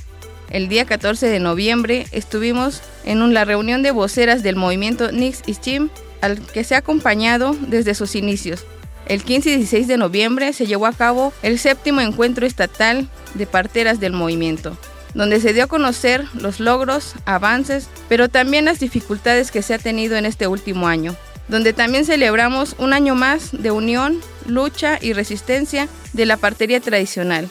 El 0.49 0.67
día 0.67 0.84
14 0.84 1.27
de 1.27 1.39
noviembre 1.39 2.08
estuvimos 2.12 2.82
en 3.06 3.34
la 3.34 3.45
reunión 3.45 3.84
de 3.84 3.91
voceras 3.91 4.43
del 4.43 4.58
movimiento 4.58 5.13
Nix 5.13 5.43
y 5.45 5.56
Chim, 5.56 5.88
al 6.19 6.41
que 6.41 6.65
se 6.65 6.75
ha 6.75 6.80
acompañado 6.80 7.56
desde 7.69 7.95
sus 7.95 8.15
inicios. 8.15 8.65
El 9.06 9.23
15 9.23 9.49
y 9.49 9.56
16 9.56 9.88
de 9.88 9.95
noviembre 9.95 10.51
se 10.51 10.65
llevó 10.65 10.88
a 10.88 10.91
cabo 10.91 11.32
el 11.41 11.58
séptimo 11.58 12.01
encuentro 12.01 12.45
estatal 12.45 13.08
de 13.36 13.47
parteras 13.47 14.01
del 14.01 14.12
movimiento, 14.12 14.77
donde 15.13 15.39
se 15.39 15.53
dio 15.53 15.63
a 15.63 15.67
conocer 15.67 16.25
los 16.34 16.60
logros, 16.60 17.13
avances, 17.23 17.88
pero 18.10 18.27
también 18.27 18.65
las 18.65 18.82
dificultades 18.82 19.51
que 19.51 19.62
se 19.62 19.73
ha 19.73 19.80
tenido 19.80 20.17
en 20.17 20.25
este 20.25 20.47
último 20.47 20.89
año, 20.89 21.15
donde 21.47 21.73
también 21.73 22.05
celebramos 22.05 22.75
un 22.79 22.93
año 22.93 23.15
más 23.15 23.51
de 23.51 23.71
unión, 23.71 24.19
lucha 24.45 24.99
y 25.01 25.13
resistencia 25.13 25.88
de 26.13 26.25
la 26.25 26.38
partería 26.38 26.79
tradicional. 26.79 27.49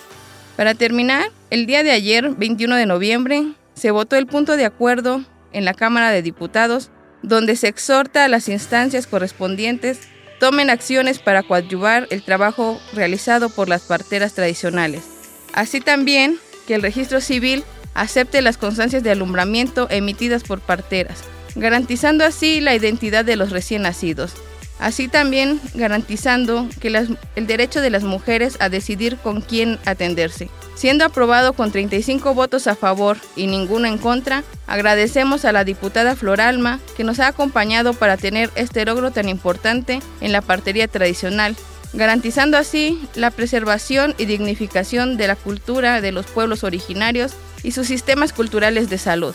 Para 0.56 0.74
terminar, 0.74 1.30
el 1.50 1.66
día 1.66 1.82
de 1.82 1.90
ayer, 1.90 2.30
21 2.30 2.76
de 2.76 2.86
noviembre, 2.86 3.44
se 3.74 3.90
votó 3.90 4.16
el 4.16 4.26
punto 4.26 4.56
de 4.56 4.64
acuerdo 4.64 5.22
en 5.52 5.64
la 5.64 5.74
Cámara 5.74 6.10
de 6.10 6.22
Diputados, 6.22 6.90
donde 7.22 7.56
se 7.56 7.68
exhorta 7.68 8.24
a 8.24 8.28
las 8.28 8.48
instancias 8.48 9.06
correspondientes 9.06 10.08
tomen 10.38 10.70
acciones 10.70 11.18
para 11.18 11.42
coadyuvar 11.42 12.06
el 12.10 12.22
trabajo 12.22 12.80
realizado 12.92 13.48
por 13.48 13.68
las 13.68 13.82
parteras 13.82 14.34
tradicionales. 14.34 15.04
Así 15.52 15.80
también 15.80 16.38
que 16.66 16.74
el 16.74 16.82
registro 16.82 17.20
civil 17.20 17.64
acepte 17.94 18.42
las 18.42 18.58
constancias 18.58 19.02
de 19.02 19.10
alumbramiento 19.10 19.88
emitidas 19.90 20.42
por 20.42 20.60
parteras, 20.60 21.22
garantizando 21.56 22.24
así 22.24 22.60
la 22.60 22.74
identidad 22.74 23.24
de 23.24 23.36
los 23.36 23.50
recién 23.50 23.82
nacidos 23.82 24.34
así 24.78 25.08
también 25.08 25.60
garantizando 25.74 26.68
que 26.80 26.88
el 27.34 27.46
derecho 27.46 27.80
de 27.80 27.90
las 27.90 28.02
mujeres 28.02 28.56
a 28.60 28.68
decidir 28.68 29.16
con 29.16 29.40
quién 29.40 29.78
atenderse. 29.84 30.50
Siendo 30.74 31.06
aprobado 31.06 31.54
con 31.54 31.72
35 31.72 32.34
votos 32.34 32.66
a 32.66 32.74
favor 32.74 33.16
y 33.34 33.46
ninguno 33.46 33.86
en 33.88 33.96
contra, 33.96 34.44
agradecemos 34.66 35.46
a 35.46 35.52
la 35.52 35.64
diputada 35.64 36.16
Floralma 36.16 36.80
que 36.96 37.04
nos 37.04 37.18
ha 37.18 37.28
acompañado 37.28 37.94
para 37.94 38.18
tener 38.18 38.50
este 38.56 38.84
logro 38.84 39.10
tan 39.10 39.28
importante 39.28 40.00
en 40.20 40.32
la 40.32 40.42
partería 40.42 40.86
tradicional, 40.86 41.56
garantizando 41.94 42.58
así 42.58 43.00
la 43.14 43.30
preservación 43.30 44.14
y 44.18 44.26
dignificación 44.26 45.16
de 45.16 45.28
la 45.28 45.36
cultura 45.36 46.02
de 46.02 46.12
los 46.12 46.26
pueblos 46.26 46.62
originarios 46.62 47.32
y 47.62 47.72
sus 47.72 47.86
sistemas 47.86 48.34
culturales 48.34 48.90
de 48.90 48.98
salud. 48.98 49.34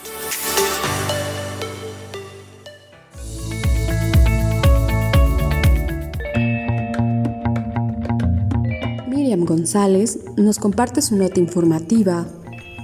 González 9.39 10.20
nos 10.38 10.60
comparte 10.60 11.02
su 11.02 11.15
nota 11.15 11.39
informativa 11.39 12.28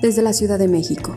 desde 0.01 0.21
la 0.21 0.33
Ciudad 0.33 0.57
de 0.57 0.67
México. 0.67 1.15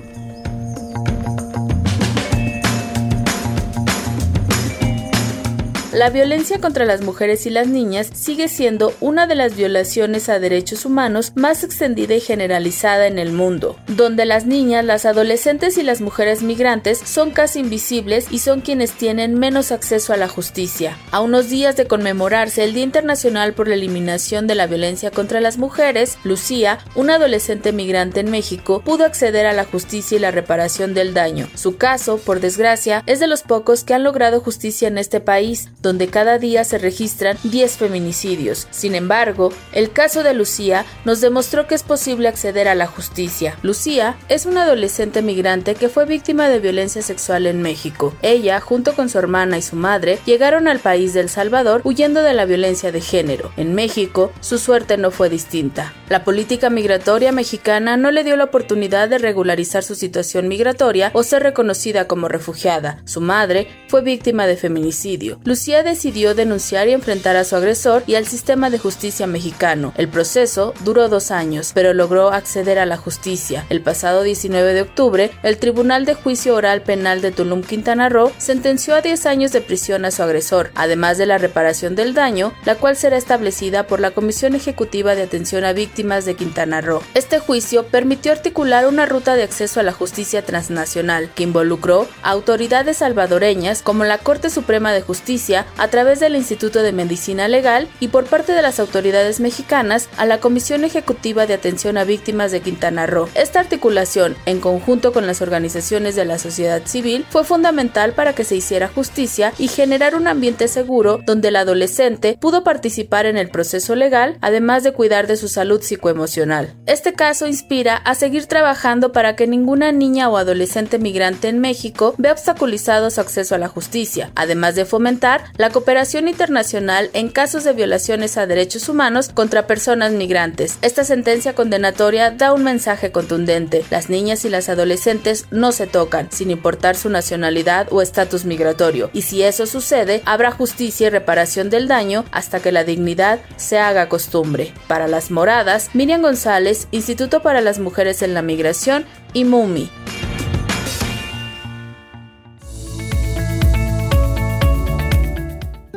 La 6.00 6.08
violencia 6.08 6.58
contra 6.60 6.86
las 6.86 7.02
mujeres 7.02 7.44
y 7.44 7.50
las 7.50 7.66
niñas 7.66 8.08
sigue 8.14 8.48
siendo 8.48 8.94
una 9.02 9.26
de 9.26 9.34
las 9.34 9.54
violaciones 9.54 10.30
a 10.30 10.38
derechos 10.38 10.86
humanos 10.86 11.32
más 11.34 11.62
extendida 11.62 12.14
y 12.14 12.20
generalizada 12.20 13.06
en 13.06 13.18
el 13.18 13.32
mundo, 13.32 13.76
donde 13.86 14.24
las 14.24 14.46
niñas, 14.46 14.82
las 14.82 15.04
adolescentes 15.04 15.76
y 15.76 15.82
las 15.82 16.00
mujeres 16.00 16.40
migrantes 16.40 17.02
son 17.04 17.32
casi 17.32 17.58
invisibles 17.58 18.28
y 18.30 18.38
son 18.38 18.62
quienes 18.62 18.92
tienen 18.92 19.38
menos 19.38 19.72
acceso 19.72 20.14
a 20.14 20.16
la 20.16 20.26
justicia. 20.26 20.96
A 21.10 21.20
unos 21.20 21.50
días 21.50 21.76
de 21.76 21.86
conmemorarse 21.86 22.64
el 22.64 22.72
Día 22.72 22.84
Internacional 22.84 23.52
por 23.52 23.68
la 23.68 23.74
Eliminación 23.74 24.46
de 24.46 24.54
la 24.54 24.66
Violencia 24.66 25.10
contra 25.10 25.42
las 25.42 25.58
Mujeres, 25.58 26.16
Lucía, 26.24 26.78
una 26.94 27.16
adolescente 27.16 27.72
migrante 27.72 28.20
en 28.20 28.30
México, 28.30 28.80
pudo 28.82 29.04
acceder 29.04 29.44
a 29.44 29.52
la 29.52 29.66
justicia 29.66 30.16
y 30.16 30.20
la 30.20 30.30
reparación 30.30 30.94
del 30.94 31.12
daño. 31.12 31.50
Su 31.56 31.76
caso, 31.76 32.16
por 32.16 32.40
desgracia, 32.40 33.02
es 33.04 33.20
de 33.20 33.26
los 33.26 33.42
pocos 33.42 33.84
que 33.84 33.92
han 33.92 34.02
logrado 34.02 34.40
justicia 34.40 34.88
en 34.88 34.96
este 34.96 35.20
país, 35.20 35.68
donde 35.82 35.89
cada 35.98 36.38
día 36.38 36.64
se 36.64 36.78
registran 36.78 37.36
10 37.42 37.76
feminicidios. 37.76 38.68
Sin 38.70 38.94
embargo, 38.94 39.52
el 39.72 39.92
caso 39.92 40.22
de 40.22 40.34
Lucía 40.34 40.84
nos 41.04 41.20
demostró 41.20 41.66
que 41.66 41.74
es 41.74 41.82
posible 41.82 42.28
acceder 42.28 42.68
a 42.68 42.74
la 42.74 42.86
justicia. 42.86 43.56
Lucía 43.62 44.16
es 44.28 44.46
una 44.46 44.62
adolescente 44.62 45.22
migrante 45.22 45.74
que 45.74 45.88
fue 45.88 46.06
víctima 46.06 46.48
de 46.48 46.60
violencia 46.60 47.02
sexual 47.02 47.46
en 47.46 47.62
México. 47.62 48.14
Ella, 48.22 48.60
junto 48.60 48.94
con 48.94 49.08
su 49.08 49.18
hermana 49.18 49.58
y 49.58 49.62
su 49.62 49.76
madre, 49.76 50.18
llegaron 50.24 50.68
al 50.68 50.78
país 50.78 51.14
de 51.14 51.20
El 51.20 51.28
Salvador 51.28 51.80
huyendo 51.84 52.22
de 52.22 52.34
la 52.34 52.44
violencia 52.44 52.92
de 52.92 53.00
género. 53.00 53.52
En 53.56 53.74
México, 53.74 54.32
su 54.40 54.58
suerte 54.58 54.96
no 54.96 55.10
fue 55.10 55.28
distinta. 55.28 55.92
La 56.08 56.24
política 56.24 56.70
migratoria 56.70 57.32
mexicana 57.32 57.96
no 57.96 58.10
le 58.10 58.24
dio 58.24 58.36
la 58.36 58.44
oportunidad 58.44 59.08
de 59.08 59.18
regularizar 59.18 59.82
su 59.82 59.94
situación 59.94 60.48
migratoria 60.48 61.10
o 61.14 61.22
ser 61.22 61.42
reconocida 61.42 62.06
como 62.06 62.28
refugiada. 62.28 63.02
Su 63.04 63.20
madre 63.20 63.68
fue 63.88 64.02
víctima 64.02 64.46
de 64.46 64.56
feminicidio. 64.56 65.38
Decidió 65.70 66.34
denunciar 66.34 66.88
y 66.88 66.92
enfrentar 66.92 67.36
a 67.36 67.44
su 67.44 67.56
agresor 67.56 68.02
y 68.06 68.16
al 68.16 68.26
sistema 68.26 68.70
de 68.70 68.78
justicia 68.78 69.26
mexicano. 69.26 69.94
El 69.96 70.08
proceso 70.08 70.74
duró 70.84 71.08
dos 71.08 71.30
años, 71.30 71.70
pero 71.74 71.94
logró 71.94 72.32
acceder 72.32 72.78
a 72.78 72.86
la 72.86 72.96
justicia. 72.96 73.64
El 73.70 73.80
pasado 73.80 74.22
19 74.22 74.74
de 74.74 74.82
octubre, 74.82 75.30
el 75.42 75.58
Tribunal 75.58 76.04
de 76.04 76.14
Juicio 76.14 76.54
Oral 76.54 76.82
Penal 76.82 77.20
de 77.22 77.30
Tulum, 77.30 77.62
Quintana 77.62 78.08
Roo, 78.08 78.32
sentenció 78.38 78.94
a 78.94 79.00
10 79.00 79.26
años 79.26 79.52
de 79.52 79.60
prisión 79.60 80.04
a 80.04 80.10
su 80.10 80.22
agresor, 80.22 80.70
además 80.74 81.16
de 81.16 81.26
la 81.26 81.38
reparación 81.38 81.94
del 81.94 82.14
daño, 82.14 82.52
la 82.64 82.74
cual 82.74 82.96
será 82.96 83.16
establecida 83.16 83.86
por 83.86 84.00
la 84.00 84.10
Comisión 84.10 84.54
Ejecutiva 84.54 85.14
de 85.14 85.22
Atención 85.22 85.64
a 85.64 85.72
Víctimas 85.72 86.24
de 86.24 86.34
Quintana 86.34 86.80
Roo. 86.80 87.02
Este 87.14 87.38
juicio 87.38 87.86
permitió 87.86 88.32
articular 88.32 88.86
una 88.86 89.06
ruta 89.06 89.36
de 89.36 89.44
acceso 89.44 89.80
a 89.80 89.82
la 89.82 89.92
justicia 89.92 90.44
transnacional 90.44 91.30
que 91.34 91.44
involucró 91.44 92.08
a 92.22 92.30
autoridades 92.30 92.98
salvadoreñas 92.98 93.82
como 93.82 94.04
la 94.04 94.18
Corte 94.18 94.50
Suprema 94.50 94.92
de 94.92 95.02
Justicia 95.02 95.59
a 95.76 95.88
través 95.88 96.20
del 96.20 96.36
Instituto 96.36 96.82
de 96.82 96.92
Medicina 96.92 97.48
Legal 97.48 97.88
y 98.00 98.08
por 98.08 98.26
parte 98.26 98.52
de 98.52 98.62
las 98.62 98.80
autoridades 98.80 99.40
mexicanas 99.40 100.08
a 100.16 100.26
la 100.26 100.38
Comisión 100.38 100.84
Ejecutiva 100.84 101.46
de 101.46 101.54
Atención 101.54 101.98
a 101.98 102.04
Víctimas 102.04 102.52
de 102.52 102.60
Quintana 102.60 103.06
Roo. 103.06 103.28
Esta 103.34 103.60
articulación, 103.60 104.36
en 104.46 104.60
conjunto 104.60 105.12
con 105.12 105.26
las 105.26 105.42
organizaciones 105.42 106.16
de 106.16 106.24
la 106.24 106.38
sociedad 106.38 106.82
civil, 106.84 107.24
fue 107.30 107.44
fundamental 107.44 108.12
para 108.12 108.34
que 108.34 108.44
se 108.44 108.56
hiciera 108.56 108.88
justicia 108.88 109.52
y 109.58 109.68
generar 109.68 110.14
un 110.14 110.26
ambiente 110.26 110.68
seguro 110.68 111.20
donde 111.24 111.48
el 111.48 111.56
adolescente 111.56 112.36
pudo 112.40 112.64
participar 112.64 113.26
en 113.26 113.36
el 113.36 113.50
proceso 113.50 113.94
legal, 113.94 114.38
además 114.40 114.82
de 114.82 114.92
cuidar 114.92 115.26
de 115.26 115.36
su 115.36 115.48
salud 115.48 115.82
psicoemocional. 115.82 116.74
Este 116.86 117.12
caso 117.12 117.46
inspira 117.46 117.96
a 117.96 118.14
seguir 118.14 118.46
trabajando 118.46 119.12
para 119.12 119.36
que 119.36 119.46
ninguna 119.46 119.92
niña 119.92 120.28
o 120.28 120.36
adolescente 120.36 120.98
migrante 120.98 121.48
en 121.48 121.60
México 121.60 122.14
vea 122.18 122.32
obstaculizado 122.32 123.10
su 123.10 123.20
acceso 123.20 123.54
a 123.54 123.58
la 123.58 123.68
justicia, 123.68 124.30
además 124.34 124.74
de 124.74 124.84
fomentar 124.84 125.49
la 125.56 125.70
cooperación 125.70 126.28
internacional 126.28 127.10
en 127.12 127.28
casos 127.28 127.64
de 127.64 127.72
violaciones 127.72 128.36
a 128.36 128.46
derechos 128.46 128.88
humanos 128.88 129.28
contra 129.28 129.66
personas 129.66 130.12
migrantes. 130.12 130.78
Esta 130.82 131.04
sentencia 131.04 131.54
condenatoria 131.54 132.30
da 132.30 132.52
un 132.52 132.64
mensaje 132.64 133.12
contundente. 133.12 133.84
Las 133.90 134.08
niñas 134.10 134.44
y 134.44 134.48
las 134.48 134.68
adolescentes 134.68 135.46
no 135.50 135.72
se 135.72 135.86
tocan, 135.86 136.30
sin 136.30 136.50
importar 136.50 136.96
su 136.96 137.08
nacionalidad 137.10 137.88
o 137.90 138.02
estatus 138.02 138.44
migratorio, 138.44 139.10
y 139.12 139.22
si 139.22 139.42
eso 139.42 139.66
sucede, 139.66 140.22
habrá 140.24 140.50
justicia 140.50 141.06
y 141.06 141.10
reparación 141.10 141.70
del 141.70 141.88
daño 141.88 142.24
hasta 142.32 142.60
que 142.60 142.72
la 142.72 142.84
dignidad 142.84 143.40
se 143.56 143.78
haga 143.78 144.08
costumbre. 144.08 144.72
Para 144.86 145.08
las 145.08 145.30
moradas, 145.30 145.90
Miriam 145.94 146.22
González, 146.22 146.88
Instituto 146.90 147.42
para 147.42 147.60
las 147.60 147.78
Mujeres 147.78 148.22
en 148.22 148.34
la 148.34 148.42
Migración 148.42 149.04
y 149.32 149.44
MUMI. 149.44 149.90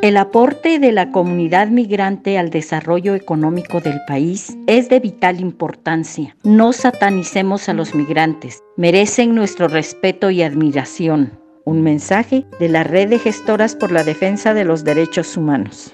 El 0.03 0.17
aporte 0.17 0.79
de 0.79 0.91
la 0.91 1.11
comunidad 1.11 1.69
migrante 1.69 2.37
al 2.37 2.49
desarrollo 2.49 3.15
económico 3.15 3.79
del 3.79 4.01
país 4.05 4.57
es 4.67 4.89
de 4.89 4.99
vital 4.99 5.39
importancia. 5.39 6.35
No 6.43 6.73
satanicemos 6.73 7.69
a 7.69 7.73
los 7.73 7.95
migrantes. 7.95 8.61
Merecen 8.75 9.33
nuestro 9.33 9.69
respeto 9.69 10.29
y 10.29 10.41
admiración. 10.41 11.39
Un 11.63 11.83
mensaje 11.83 12.45
de 12.59 12.67
la 12.67 12.83
Red 12.83 13.11
de 13.11 13.19
Gestoras 13.19 13.77
por 13.77 13.93
la 13.93 14.03
Defensa 14.03 14.53
de 14.53 14.65
los 14.65 14.83
Derechos 14.83 15.37
Humanos. 15.37 15.93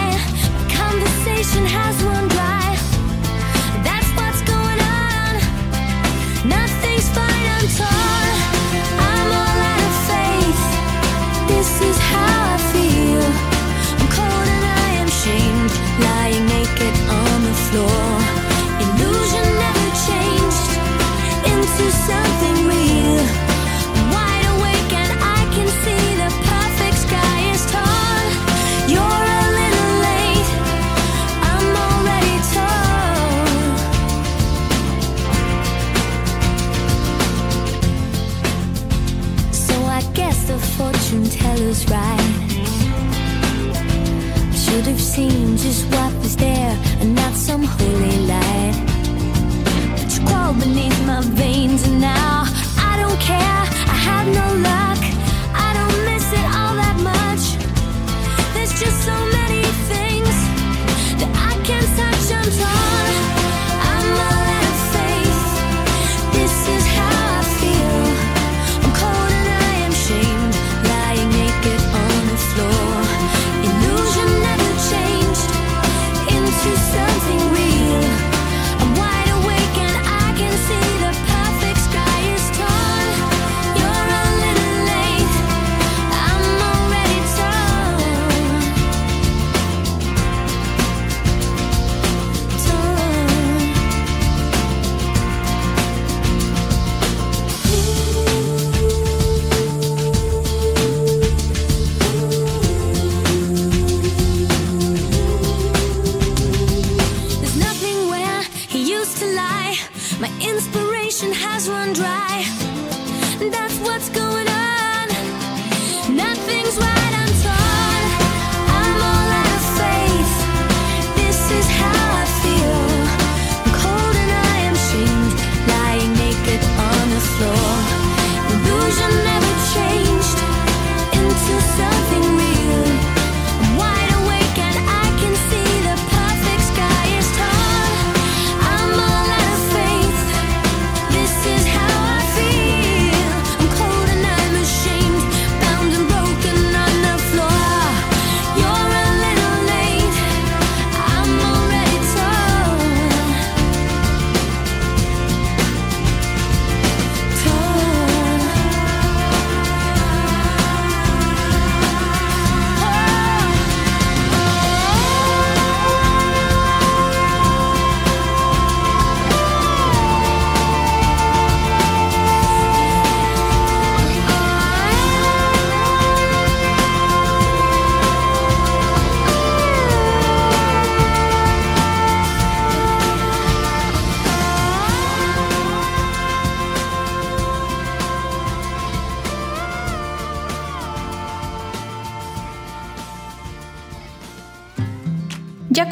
Has 1.43 2.03
run 2.03 2.27
dry. 2.27 2.77
That's 3.83 4.09
what's 4.15 4.41
going 4.43 4.79
on. 4.79 5.33
Nothing's 6.47 7.09
fine, 7.09 7.45
I'm 7.55 7.67
torn. 7.79 8.33
I'm 9.09 9.27
all 9.41 9.59
out 9.73 9.83
of 9.89 9.95
faith. 10.11 10.63
This 11.49 11.81
is 11.81 11.97
how 11.97 12.53
I 12.53 12.57
feel. 12.71 13.25
I'm 13.99 14.09
cold 14.17 14.47
and 14.55 14.65
I 14.85 14.89
am 15.01 15.09
shamed, 15.09 15.73
lying 16.05 16.45
naked 16.45 16.95
on 17.09 17.43
the 17.43 17.55
floor. 17.65 18.00
Just 45.61 45.85
what 45.93 46.11
was 46.23 46.35
there 46.37 46.75
and 47.01 47.13
not 47.13 47.33
some 47.35 47.63
holy 47.63 48.20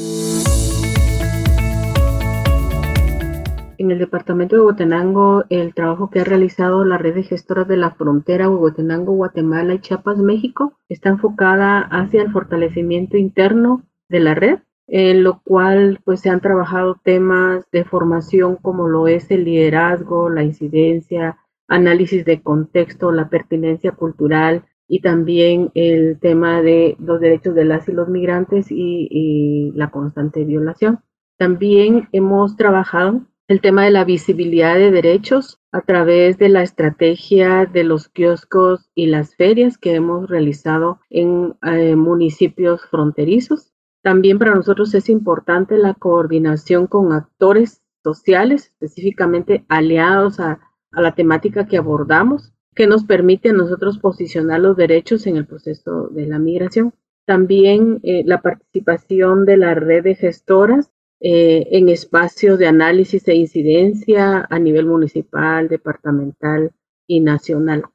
En 3.77 3.91
el 3.91 3.99
departamento 3.99 4.55
de 4.55 4.61
Huehuetenango, 4.61 5.43
el 5.49 5.73
trabajo 5.73 6.09
que 6.09 6.21
ha 6.21 6.23
realizado 6.23 6.85
la 6.85 6.97
red 6.97 7.15
de 7.15 7.23
gestoras 7.23 7.67
de 7.67 7.75
la 7.77 7.91
frontera 7.91 8.49
Huehuetenango, 8.49 9.13
Guatemala 9.13 9.73
y 9.73 9.79
Chiapas, 9.79 10.17
México, 10.17 10.77
está 10.89 11.09
enfocada 11.09 11.79
hacia 11.79 12.21
el 12.21 12.31
fortalecimiento 12.31 13.17
interno 13.17 13.83
de 14.09 14.19
la 14.19 14.35
red 14.35 14.59
en 14.87 15.23
lo 15.23 15.41
cual 15.43 15.99
pues 16.03 16.21
se 16.21 16.29
han 16.29 16.41
trabajado 16.41 16.99
temas 17.03 17.65
de 17.71 17.85
formación 17.85 18.55
como 18.57 18.87
lo 18.87 19.07
es 19.07 19.31
el 19.31 19.45
liderazgo, 19.45 20.29
la 20.29 20.43
incidencia, 20.43 21.37
análisis 21.67 22.25
de 22.25 22.41
contexto, 22.41 23.11
la 23.11 23.29
pertinencia 23.29 23.91
cultural 23.91 24.65
y 24.87 25.01
también 25.01 25.71
el 25.73 26.19
tema 26.19 26.61
de 26.61 26.95
los 26.99 27.19
derechos 27.19 27.55
de 27.55 27.65
las 27.65 27.87
y 27.89 27.91
los 27.91 28.07
migrantes 28.07 28.69
y, 28.69 29.07
y 29.09 29.71
la 29.73 29.89
constante 29.89 30.43
violación. 30.43 30.99
También 31.37 32.07
hemos 32.11 32.55
trabajado 32.55 33.21
el 33.47 33.61
tema 33.61 33.83
de 33.83 33.91
la 33.91 34.05
visibilidad 34.05 34.75
de 34.75 34.91
derechos 34.91 35.59
a 35.71 35.81
través 35.81 36.37
de 36.37 36.49
la 36.49 36.63
estrategia 36.63 37.65
de 37.65 37.83
los 37.83 38.09
kioscos 38.09 38.89
y 38.95 39.07
las 39.07 39.35
ferias 39.35 39.77
que 39.77 39.93
hemos 39.93 40.29
realizado 40.29 40.99
en 41.09 41.55
eh, 41.61 41.95
municipios 41.95 42.81
fronterizos. 42.89 43.74
También 44.05 44.37
para 44.37 44.53
nosotros 44.53 44.93
es 44.93 45.09
importante 45.09 45.79
la 45.79 45.95
coordinación 45.95 46.85
con 46.85 47.11
actores 47.11 47.81
sociales, 48.03 48.65
específicamente 48.65 49.65
aliados 49.67 50.39
a, 50.39 50.59
la 50.91 51.15
temática 51.15 51.65
que 51.65 51.77
abordamos, 51.77 52.53
que 52.75 52.85
nos 52.85 53.03
permite 53.03 53.49
a 53.49 53.53
nosotros 53.53 53.97
posicionar 53.97 54.59
los 54.59 54.77
derechos 54.77 55.25
en 55.25 55.37
el 55.37 55.47
proceso 55.47 56.09
de 56.09 56.27
la 56.27 56.37
migración. 56.37 56.93
También 57.25 57.99
eh, 58.03 58.21
la 58.27 58.43
participación 58.43 59.43
de 59.43 59.57
la 59.57 59.73
red 59.73 60.03
de 60.03 60.13
gestoras 60.13 60.91
eh, 61.19 61.67
en 61.71 61.89
espacios 61.89 62.59
de 62.59 62.67
análisis 62.67 63.27
e 63.27 63.33
incidencia 63.33 64.45
a 64.47 64.59
nivel 64.59 64.85
municipal, 64.85 65.67
departamental 65.67 66.73
y 67.07 67.21
nacional. 67.21 67.85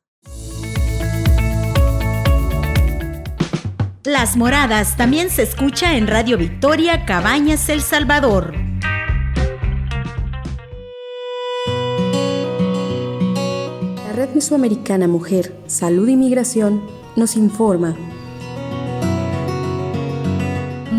Las 4.04 4.34
Moradas 4.34 4.96
también 4.96 5.28
se 5.28 5.42
escucha 5.42 5.94
en 5.98 6.06
Radio 6.06 6.38
Victoria, 6.38 7.04
Cabañas, 7.04 7.68
El 7.68 7.82
Salvador. 7.82 8.54
La 14.06 14.12
Red 14.14 14.30
Mesoamericana 14.34 15.06
Mujer, 15.06 15.54
Salud 15.66 16.08
y 16.08 16.16
Migración 16.16 16.82
nos 17.14 17.36
informa 17.36 17.94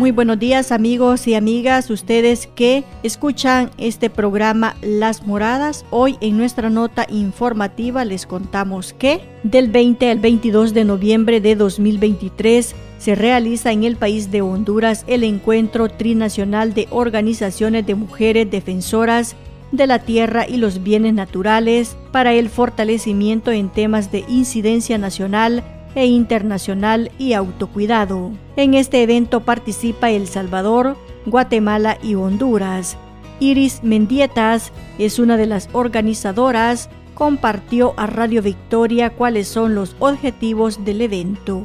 muy 0.02 0.10
buenos 0.10 0.40
días 0.40 0.72
amigos 0.72 1.28
y 1.28 1.36
amigas, 1.36 1.88
ustedes 1.88 2.48
que 2.56 2.82
escuchan 3.04 3.70
este 3.78 4.10
programa 4.10 4.74
Las 4.82 5.24
Moradas. 5.24 5.84
Hoy 5.90 6.18
en 6.20 6.36
nuestra 6.36 6.70
nota 6.70 7.06
informativa 7.08 8.04
les 8.04 8.26
contamos 8.26 8.94
que 8.94 9.20
del 9.44 9.70
20 9.70 10.10
al 10.10 10.18
22 10.18 10.74
de 10.74 10.84
noviembre 10.84 11.40
de 11.40 11.54
2023 11.54 12.74
se 13.02 13.16
realiza 13.16 13.72
en 13.72 13.82
el 13.82 13.96
país 13.96 14.30
de 14.30 14.42
Honduras 14.42 15.04
el 15.08 15.24
encuentro 15.24 15.88
trinacional 15.88 16.72
de 16.72 16.86
organizaciones 16.92 17.84
de 17.84 17.96
mujeres 17.96 18.48
defensoras 18.48 19.34
de 19.72 19.88
la 19.88 19.98
tierra 19.98 20.46
y 20.48 20.58
los 20.58 20.84
bienes 20.84 21.12
naturales 21.12 21.96
para 22.12 22.32
el 22.32 22.48
fortalecimiento 22.48 23.50
en 23.50 23.70
temas 23.70 24.12
de 24.12 24.24
incidencia 24.28 24.98
nacional 24.98 25.64
e 25.96 26.06
internacional 26.06 27.10
y 27.18 27.32
autocuidado. 27.32 28.30
En 28.54 28.74
este 28.74 29.02
evento 29.02 29.40
participa 29.40 30.12
El 30.12 30.28
Salvador, 30.28 30.96
Guatemala 31.26 31.98
y 32.04 32.14
Honduras. 32.14 32.96
Iris 33.40 33.82
Mendietas 33.82 34.70
es 34.98 35.18
una 35.18 35.36
de 35.36 35.46
las 35.46 35.68
organizadoras, 35.72 36.88
compartió 37.14 37.94
a 37.96 38.06
Radio 38.06 38.42
Victoria 38.42 39.10
cuáles 39.10 39.48
son 39.48 39.74
los 39.74 39.96
objetivos 39.98 40.84
del 40.84 41.00
evento. 41.00 41.64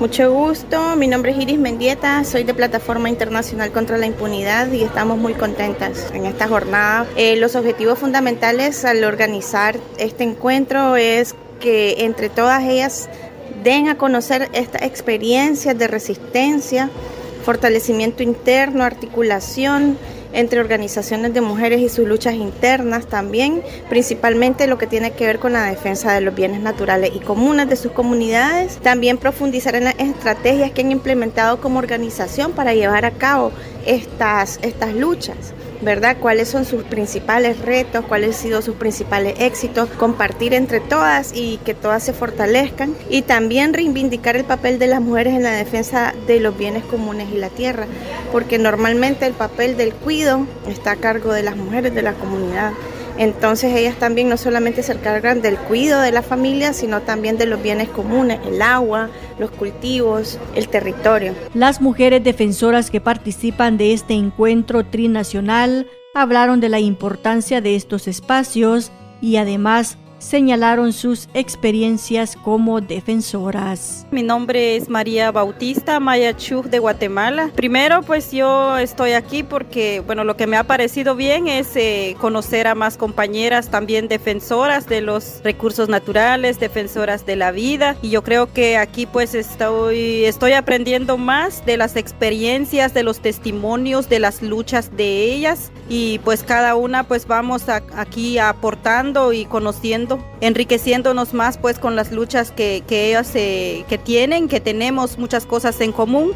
Mucho 0.00 0.32
gusto, 0.32 0.96
mi 0.96 1.06
nombre 1.06 1.30
es 1.30 1.38
Iris 1.38 1.58
Mendieta, 1.58 2.24
soy 2.24 2.42
de 2.42 2.52
Plataforma 2.52 3.08
Internacional 3.08 3.70
contra 3.70 3.96
la 3.96 4.06
Impunidad 4.06 4.70
y 4.72 4.82
estamos 4.82 5.18
muy 5.18 5.34
contentas 5.34 6.10
en 6.12 6.26
esta 6.26 6.48
jornada. 6.48 7.06
Eh, 7.16 7.36
los 7.36 7.54
objetivos 7.54 8.00
fundamentales 8.00 8.84
al 8.84 9.04
organizar 9.04 9.78
este 9.96 10.24
encuentro 10.24 10.96
es 10.96 11.36
que 11.60 12.04
entre 12.04 12.28
todas 12.28 12.64
ellas 12.64 13.08
den 13.62 13.88
a 13.88 13.96
conocer 13.96 14.48
estas 14.52 14.82
experiencias 14.82 15.78
de 15.78 15.86
resistencia, 15.86 16.90
fortalecimiento 17.44 18.24
interno, 18.24 18.82
articulación 18.82 19.96
entre 20.34 20.60
organizaciones 20.60 21.32
de 21.32 21.40
mujeres 21.40 21.80
y 21.80 21.88
sus 21.88 22.06
luchas 22.06 22.34
internas 22.34 23.06
también, 23.06 23.62
principalmente 23.88 24.66
lo 24.66 24.76
que 24.78 24.86
tiene 24.86 25.12
que 25.12 25.26
ver 25.26 25.38
con 25.38 25.54
la 25.54 25.64
defensa 25.64 26.12
de 26.12 26.20
los 26.20 26.34
bienes 26.34 26.60
naturales 26.60 27.12
y 27.14 27.20
comunes 27.20 27.68
de 27.68 27.76
sus 27.76 27.92
comunidades, 27.92 28.76
también 28.78 29.16
profundizar 29.16 29.74
en 29.76 29.84
las 29.84 29.98
estrategias 29.98 30.72
que 30.72 30.82
han 30.82 30.92
implementado 30.92 31.60
como 31.60 31.78
organización 31.78 32.52
para 32.52 32.74
llevar 32.74 33.04
a 33.04 33.12
cabo 33.12 33.52
estas, 33.86 34.58
estas 34.62 34.94
luchas. 34.94 35.54
¿Verdad? 35.84 36.16
¿Cuáles 36.18 36.48
son 36.48 36.64
sus 36.64 36.82
principales 36.84 37.60
retos? 37.60 38.04
¿Cuáles 38.06 38.36
han 38.36 38.42
sido 38.42 38.62
sus 38.62 38.76
principales 38.76 39.34
éxitos? 39.38 39.88
Compartir 39.90 40.54
entre 40.54 40.80
todas 40.80 41.32
y 41.34 41.58
que 41.58 41.74
todas 41.74 42.02
se 42.02 42.12
fortalezcan. 42.12 42.94
Y 43.10 43.22
también 43.22 43.74
reivindicar 43.74 44.36
el 44.36 44.44
papel 44.44 44.78
de 44.78 44.86
las 44.86 45.00
mujeres 45.00 45.34
en 45.34 45.42
la 45.42 45.52
defensa 45.52 46.14
de 46.26 46.40
los 46.40 46.56
bienes 46.56 46.84
comunes 46.84 47.28
y 47.32 47.38
la 47.38 47.50
tierra, 47.50 47.86
porque 48.32 48.58
normalmente 48.58 49.26
el 49.26 49.34
papel 49.34 49.76
del 49.76 49.94
cuido 49.94 50.46
está 50.68 50.92
a 50.92 50.96
cargo 50.96 51.32
de 51.32 51.42
las 51.42 51.56
mujeres 51.56 51.94
de 51.94 52.02
la 52.02 52.14
comunidad. 52.14 52.72
Entonces 53.18 53.74
ellas 53.74 53.96
también 53.96 54.28
no 54.28 54.36
solamente 54.36 54.82
se 54.82 54.92
encargan 54.92 55.40
del 55.40 55.56
cuidado 55.56 56.02
de 56.02 56.12
la 56.12 56.22
familia, 56.22 56.72
sino 56.72 57.00
también 57.02 57.38
de 57.38 57.46
los 57.46 57.62
bienes 57.62 57.88
comunes, 57.88 58.40
el 58.46 58.60
agua, 58.60 59.10
los 59.38 59.50
cultivos, 59.50 60.38
el 60.54 60.68
territorio. 60.68 61.34
Las 61.54 61.80
mujeres 61.80 62.24
defensoras 62.24 62.90
que 62.90 63.00
participan 63.00 63.76
de 63.76 63.92
este 63.92 64.14
encuentro 64.14 64.84
trinacional 64.84 65.86
hablaron 66.14 66.60
de 66.60 66.68
la 66.68 66.80
importancia 66.80 67.60
de 67.60 67.74
estos 67.74 68.08
espacios 68.08 68.92
y 69.20 69.36
además 69.36 69.98
señalaron 70.24 70.92
sus 70.92 71.28
experiencias 71.34 72.36
como 72.36 72.80
defensoras. 72.80 74.06
Mi 74.10 74.22
nombre 74.22 74.76
es 74.76 74.88
María 74.88 75.30
Bautista 75.30 76.00
Maya 76.00 76.34
Chug 76.36 76.70
de 76.70 76.78
Guatemala. 76.78 77.50
Primero, 77.54 78.02
pues 78.02 78.32
yo 78.32 78.78
estoy 78.78 79.12
aquí 79.12 79.42
porque, 79.42 80.00
bueno, 80.00 80.24
lo 80.24 80.36
que 80.36 80.46
me 80.46 80.56
ha 80.56 80.64
parecido 80.64 81.14
bien 81.14 81.46
es 81.46 81.76
eh, 81.76 82.16
conocer 82.20 82.66
a 82.66 82.74
más 82.74 82.96
compañeras 82.96 83.70
también 83.70 84.08
defensoras 84.08 84.88
de 84.88 85.02
los 85.02 85.40
recursos 85.44 85.88
naturales, 85.88 86.58
defensoras 86.58 87.26
de 87.26 87.36
la 87.36 87.50
vida. 87.50 87.96
Y 88.00 88.10
yo 88.10 88.24
creo 88.24 88.52
que 88.52 88.78
aquí 88.78 89.06
pues 89.06 89.34
estoy, 89.34 90.24
estoy 90.24 90.52
aprendiendo 90.52 91.18
más 91.18 91.66
de 91.66 91.76
las 91.76 91.96
experiencias, 91.96 92.94
de 92.94 93.02
los 93.02 93.20
testimonios, 93.20 94.08
de 94.08 94.20
las 94.20 94.40
luchas 94.42 94.96
de 94.96 95.34
ellas. 95.34 95.70
Y 95.88 96.18
pues 96.20 96.42
cada 96.42 96.76
una 96.76 97.04
pues 97.04 97.26
vamos 97.26 97.68
aquí 97.68 98.38
aportando 98.38 99.34
y 99.34 99.44
conociendo 99.44 100.13
enriqueciéndonos 100.40 101.34
más 101.34 101.58
pues 101.58 101.78
con 101.78 101.96
las 101.96 102.12
luchas 102.12 102.50
que, 102.50 102.82
ellas 102.88 103.30
eh, 103.34 103.84
que 103.88 103.98
tienen, 103.98 104.48
que 104.48 104.60
tenemos 104.60 105.18
muchas 105.18 105.46
cosas 105.46 105.80
en 105.80 105.92
común. 105.92 106.32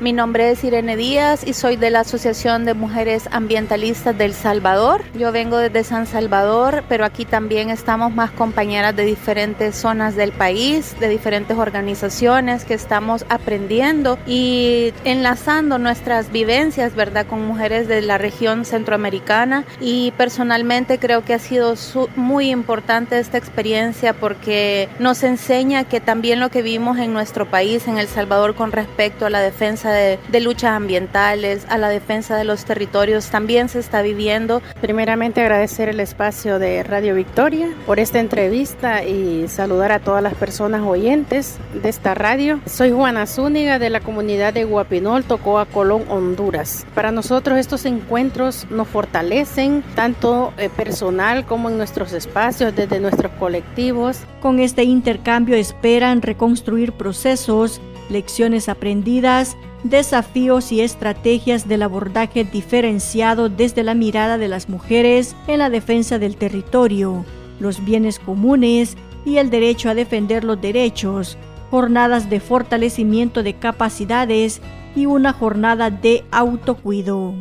Mi 0.00 0.12
nombre 0.12 0.50
es 0.50 0.64
Irene 0.64 0.96
Díaz 0.96 1.46
y 1.46 1.52
soy 1.52 1.76
de 1.76 1.90
la 1.90 2.00
Asociación 2.00 2.64
de 2.64 2.74
Mujeres 2.74 3.28
Ambientalistas 3.30 4.16
del 4.18 4.34
Salvador. 4.34 5.02
Yo 5.16 5.30
vengo 5.30 5.56
desde 5.58 5.84
San 5.84 6.06
Salvador, 6.06 6.82
pero 6.88 7.04
aquí 7.04 7.24
también 7.24 7.70
estamos 7.70 8.12
más 8.12 8.32
compañeras 8.32 8.96
de 8.96 9.04
diferentes 9.04 9.76
zonas 9.76 10.16
del 10.16 10.32
país, 10.32 10.96
de 10.98 11.08
diferentes 11.08 11.56
organizaciones 11.56 12.64
que 12.64 12.74
estamos 12.74 13.24
aprendiendo 13.28 14.18
y 14.26 14.92
enlazando 15.04 15.78
nuestras 15.78 16.32
vivencias, 16.32 16.96
¿verdad?, 16.96 17.26
con 17.26 17.46
mujeres 17.46 17.86
de 17.86 18.02
la 18.02 18.18
región 18.18 18.64
centroamericana. 18.64 19.64
Y 19.80 20.12
personalmente 20.16 20.98
creo 20.98 21.24
que 21.24 21.34
ha 21.34 21.38
sido 21.38 21.74
muy 22.16 22.50
importante 22.50 23.20
esta 23.20 23.38
experiencia 23.38 24.12
porque 24.12 24.88
nos 24.98 25.22
enseña 25.22 25.84
que 25.84 26.00
también 26.00 26.40
lo 26.40 26.50
que 26.50 26.62
vimos 26.62 26.98
en 26.98 27.12
nuestro 27.12 27.48
país, 27.48 27.86
en 27.86 27.98
El 27.98 28.08
Salvador, 28.08 28.56
con 28.56 28.72
respecto 28.72 29.26
a 29.26 29.30
la 29.30 29.40
defensa 29.40 29.83
de, 29.90 30.18
de 30.28 30.40
luchas 30.40 30.72
ambientales, 30.72 31.66
a 31.68 31.78
la 31.78 31.88
defensa 31.88 32.36
de 32.36 32.44
los 32.44 32.64
territorios, 32.64 33.30
también 33.30 33.68
se 33.68 33.80
está 33.80 34.02
viviendo. 34.02 34.62
Primeramente 34.80 35.40
agradecer 35.40 35.88
el 35.88 36.00
espacio 36.00 36.58
de 36.58 36.82
Radio 36.82 37.14
Victoria 37.14 37.68
por 37.86 37.98
esta 37.98 38.20
entrevista 38.20 39.04
y 39.04 39.48
saludar 39.48 39.92
a 39.92 39.98
todas 39.98 40.22
las 40.22 40.34
personas 40.34 40.82
oyentes 40.82 41.58
de 41.82 41.88
esta 41.88 42.14
radio. 42.14 42.60
Soy 42.66 42.90
Juana 42.90 43.26
Zúñiga 43.26 43.78
de 43.78 43.90
la 43.90 44.00
comunidad 44.00 44.52
de 44.54 44.64
Guapinol, 44.64 45.24
Tocoa, 45.24 45.66
Colón, 45.66 46.04
Honduras. 46.08 46.86
Para 46.94 47.12
nosotros 47.12 47.58
estos 47.58 47.84
encuentros 47.84 48.66
nos 48.70 48.88
fortalecen 48.88 49.82
tanto 49.94 50.52
eh, 50.58 50.68
personal 50.68 51.46
como 51.46 51.70
en 51.70 51.76
nuestros 51.76 52.12
espacios, 52.12 52.74
desde 52.74 53.00
nuestros 53.00 53.32
colectivos. 53.32 54.20
Con 54.40 54.58
este 54.58 54.84
intercambio 54.84 55.56
esperan 55.56 56.22
reconstruir 56.22 56.92
procesos, 56.92 57.80
lecciones 58.10 58.68
aprendidas, 58.68 59.56
desafíos 59.84 60.72
y 60.72 60.80
estrategias 60.80 61.68
del 61.68 61.82
abordaje 61.82 62.44
diferenciado 62.44 63.48
desde 63.48 63.84
la 63.84 63.94
mirada 63.94 64.38
de 64.38 64.48
las 64.48 64.68
mujeres 64.68 65.36
en 65.46 65.60
la 65.60 65.70
defensa 65.70 66.18
del 66.18 66.36
territorio, 66.36 67.24
los 67.60 67.84
bienes 67.84 68.18
comunes 68.18 68.96
y 69.24 69.36
el 69.36 69.50
derecho 69.50 69.90
a 69.90 69.94
defender 69.94 70.42
los 70.42 70.60
derechos, 70.60 71.38
jornadas 71.70 72.28
de 72.28 72.40
fortalecimiento 72.40 73.42
de 73.42 73.54
capacidades 73.54 74.60
y 74.96 75.06
una 75.06 75.32
jornada 75.32 75.90
de 75.90 76.24
autocuido. 76.30 77.34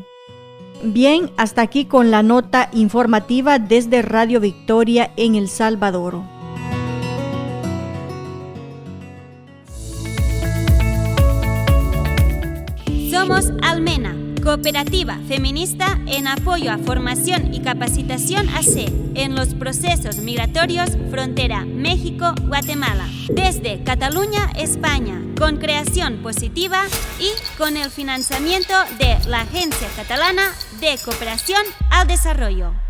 Bien, 0.84 1.32
hasta 1.38 1.62
aquí 1.62 1.86
con 1.86 2.12
la 2.12 2.24
nota 2.24 2.70
informativa 2.74 3.58
desde 3.58 4.02
Radio 4.02 4.42
Victoria 4.42 5.12
en 5.16 5.36
El 5.36 5.48
Salvador. 5.48 6.33
Almena, 13.62 14.16
cooperativa 14.44 15.18
feminista 15.28 16.00
en 16.08 16.28
apoyo 16.28 16.72
a 16.72 16.78
formación 16.78 17.54
y 17.54 17.62
capacitación 17.62 18.50
AC 18.50 18.92
en 19.16 19.36
los 19.36 19.54
procesos 19.56 20.18
migratorios 20.18 20.92
frontera 21.10 21.66
México-Guatemala, 21.66 23.08
desde 23.30 23.84
Cataluña, 23.84 24.52
España, 24.56 25.22
con 25.38 25.58
creación 25.58 26.18
positiva 26.22 26.84
y 27.20 27.30
con 27.58 27.78
el 27.78 27.90
financiamiento 27.90 28.74
de 29.00 29.18
la 29.28 29.42
Agencia 29.42 29.88
Catalana 29.96 30.44
de 30.80 30.98
Cooperación 31.04 31.64
al 31.90 32.08
Desarrollo. 32.08 32.83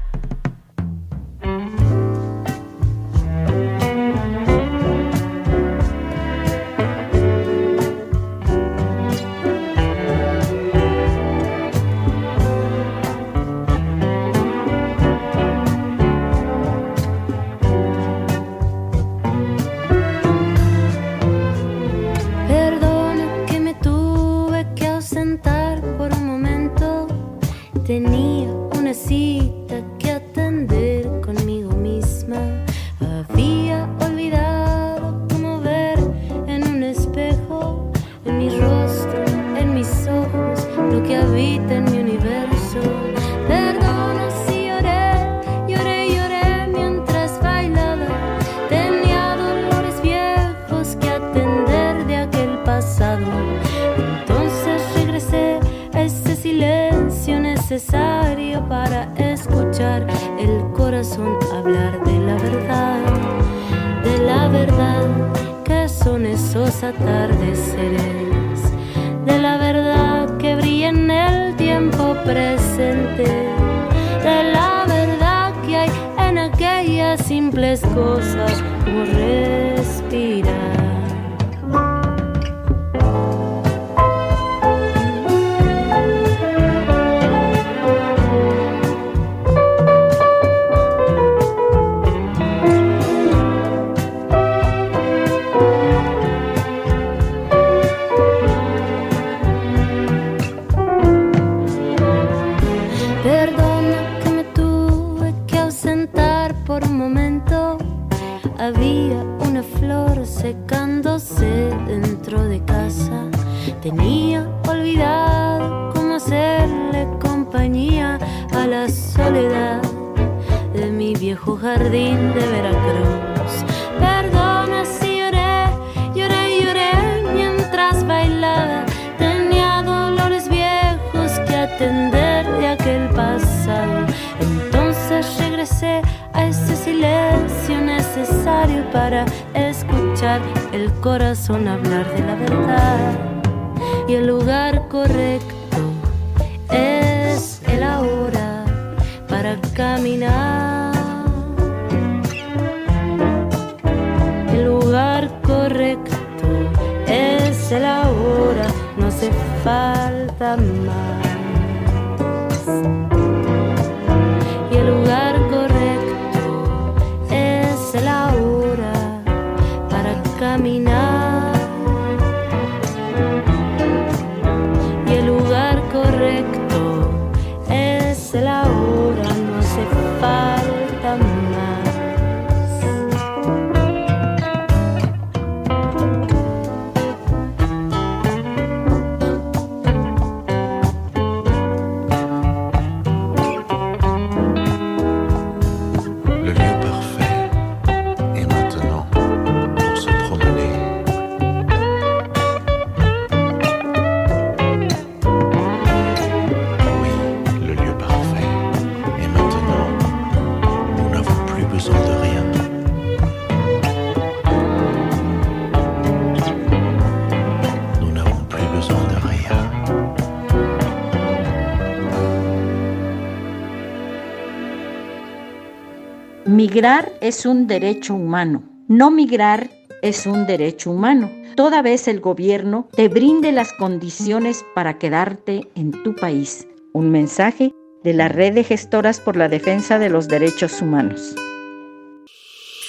Migrar 226.74 227.14
es 227.22 227.46
un 227.46 227.68
derecho 227.68 228.16
humano. 228.16 228.64
No 228.88 229.12
migrar 229.12 229.70
es 230.02 230.26
un 230.26 230.48
derecho 230.48 230.90
humano. 230.90 231.30
Toda 231.56 231.84
vez 231.84 232.08
el 232.08 232.20
gobierno 232.20 232.88
te 232.96 233.10
brinde 233.10 233.52
las 233.52 233.74
condiciones 233.74 234.66
para 234.74 234.98
quedarte 234.98 235.70
en 235.76 235.92
tu 235.92 236.16
país. 236.16 236.68
Un 236.92 237.12
mensaje 237.12 237.72
de 238.04 238.14
la 238.16 238.28
Red 238.28 238.56
de 238.56 238.64
Gestoras 238.64 239.20
por 239.20 239.36
la 239.36 239.50
Defensa 239.50 240.00
de 240.00 240.10
los 240.10 240.28
Derechos 240.28 240.82
Humanos. 240.82 241.36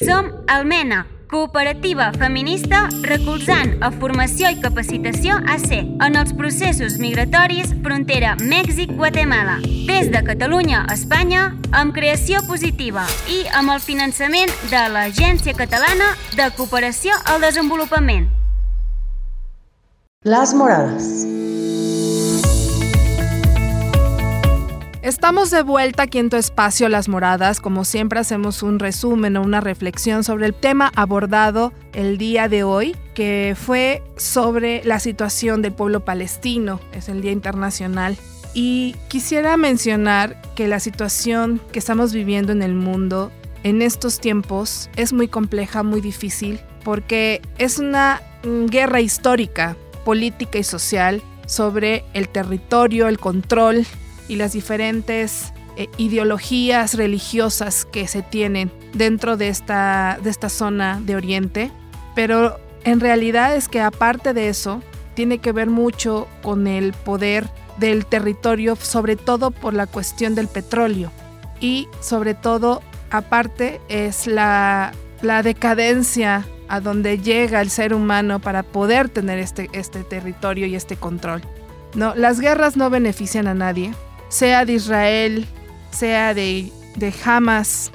Som 0.01 0.33
Almena, 0.47 1.07
cooperativa 1.35 2.13
feminista 2.15 2.85
recolzant 3.03 3.81
a 3.83 3.89
formació 3.91 4.53
i 4.55 4.61
capacitació 4.63 5.41
AC 5.51 5.73
en 5.75 6.19
els 6.21 6.31
processos 6.39 7.01
migratoris 7.03 7.73
frontera 7.83 8.37
Mèxic-Guatemala. 8.39 9.57
Des 9.89 10.13
de 10.15 10.23
Catalunya 10.23 10.85
a 10.85 10.95
Espanya, 10.95 11.49
amb 11.75 11.91
creació 11.97 12.45
positiva 12.47 13.03
i 13.27 13.41
amb 13.59 13.75
el 13.75 13.83
finançament 13.83 14.55
de 14.71 14.87
l'Agència 14.95 15.59
Catalana 15.59 16.13
de 16.39 16.51
Cooperació 16.55 17.19
al 17.27 17.43
Desenvolupament. 17.43 18.31
Las 20.23 20.55
Moradas. 20.55 21.11
Estamos 25.05 25.51
de 25.51 25.63
vuelta 25.63 26.05
aquí 26.05 26.19
en 26.19 26.31
tu 26.31 26.39
espacio 26.39 26.89
Las 26.89 27.11
Moradas. 27.11 27.61
Como 27.61 27.85
siempre 27.85 28.21
hacemos 28.21 28.63
un 28.63 28.79
resumen 28.79 29.37
o 29.37 29.43
una 29.43 29.61
reflexión 29.61 30.25
sobre 30.25 30.47
el 30.47 30.55
tema 30.55 30.91
abordado 30.97 31.75
el 31.93 32.17
día 32.17 32.49
de 32.49 32.65
hoy, 32.65 32.97
que 33.13 33.55
fue 33.55 34.03
sobre 34.17 34.83
la 34.85 34.99
situación 35.01 35.61
del 35.61 35.75
pueblo 35.75 36.07
palestino. 36.07 36.81
Es 36.95 37.11
el 37.11 37.21
Día 37.21 37.33
Internacional. 37.33 38.17
Y 38.55 38.97
quisiera 39.09 39.59
mencionar 39.59 40.41
que 40.55 40.69
la 40.69 40.81
situación 40.81 41.61
que 41.71 41.81
estamos 41.81 42.15
viviendo 42.15 42.53
en 42.53 42.63
el 42.63 42.73
mundo 42.73 43.31
en 43.63 43.83
estos 43.83 44.21
tiempos 44.21 44.89
es 44.97 45.13
muy 45.13 45.29
compleja, 45.29 45.83
muy 45.83 46.01
difícil, 46.01 46.61
porque 46.83 47.43
es 47.59 47.79
una 47.79 48.23
guerra 48.71 49.03
histórica, 49.03 49.77
política 50.07 50.59
y 50.59 50.65
social 50.65 51.21
sobre 51.45 52.07
el 52.15 52.31
territorio, 52.31 53.07
el 53.07 53.19
control 53.19 53.85
y 54.29 54.37
las 54.37 54.53
diferentes 54.53 55.53
eh, 55.77 55.89
ideologías 55.97 56.95
religiosas 56.95 57.85
que 57.85 58.07
se 58.07 58.23
tienen 58.23 58.71
dentro 58.93 59.37
de 59.37 59.49
esta, 59.49 60.19
de 60.23 60.31
esta 60.31 60.49
zona 60.49 61.01
de 61.05 61.17
Oriente. 61.17 61.73
Pero 62.15 62.61
en 62.85 63.01
realidad 63.01 63.57
es 63.57 63.69
que 63.69 63.81
aparte 63.81 64.35
de 64.35 64.49
eso, 64.49 64.83
tiene 65.15 65.39
que 65.39 65.53
ver 65.53 65.69
mucho 65.69 66.29
con 66.43 66.67
el 66.67 66.93
poder 66.93 67.49
del 67.79 68.07
territorio, 68.07 68.77
sobre 68.77 69.17
todo 69.17 69.51
por 69.51 69.75
la 69.75 69.87
cuestión 69.87 70.35
del 70.35 70.49
petróleo. 70.49 71.11
Y 71.61 71.89
sobre 72.01 72.35
todo, 72.35 72.83
aparte, 73.11 73.81
es 73.89 74.27
la, 74.27 74.93
la 75.23 75.43
decadencia 75.43 76.47
a 76.69 76.81
donde 76.81 77.19
llega 77.19 77.61
el 77.61 77.71
ser 77.71 77.95
humano 77.95 78.39
para 78.39 78.63
poder 78.63 79.09
tener 79.09 79.39
este, 79.39 79.69
este 79.73 80.05
territorio 80.05 80.67
y 80.67 80.75
este 80.77 80.97
control. 80.97 81.43
No, 81.95 82.15
las 82.15 82.41
guerras 82.41 82.77
no 82.77 82.91
benefician 82.91 83.47
a 83.47 83.55
nadie 83.55 83.93
sea 84.35 84.65
de 84.65 84.73
Israel, 84.73 85.47
sea 85.93 86.35
de, 86.35 86.73
de 86.97 87.15
Hamas, 87.25 87.93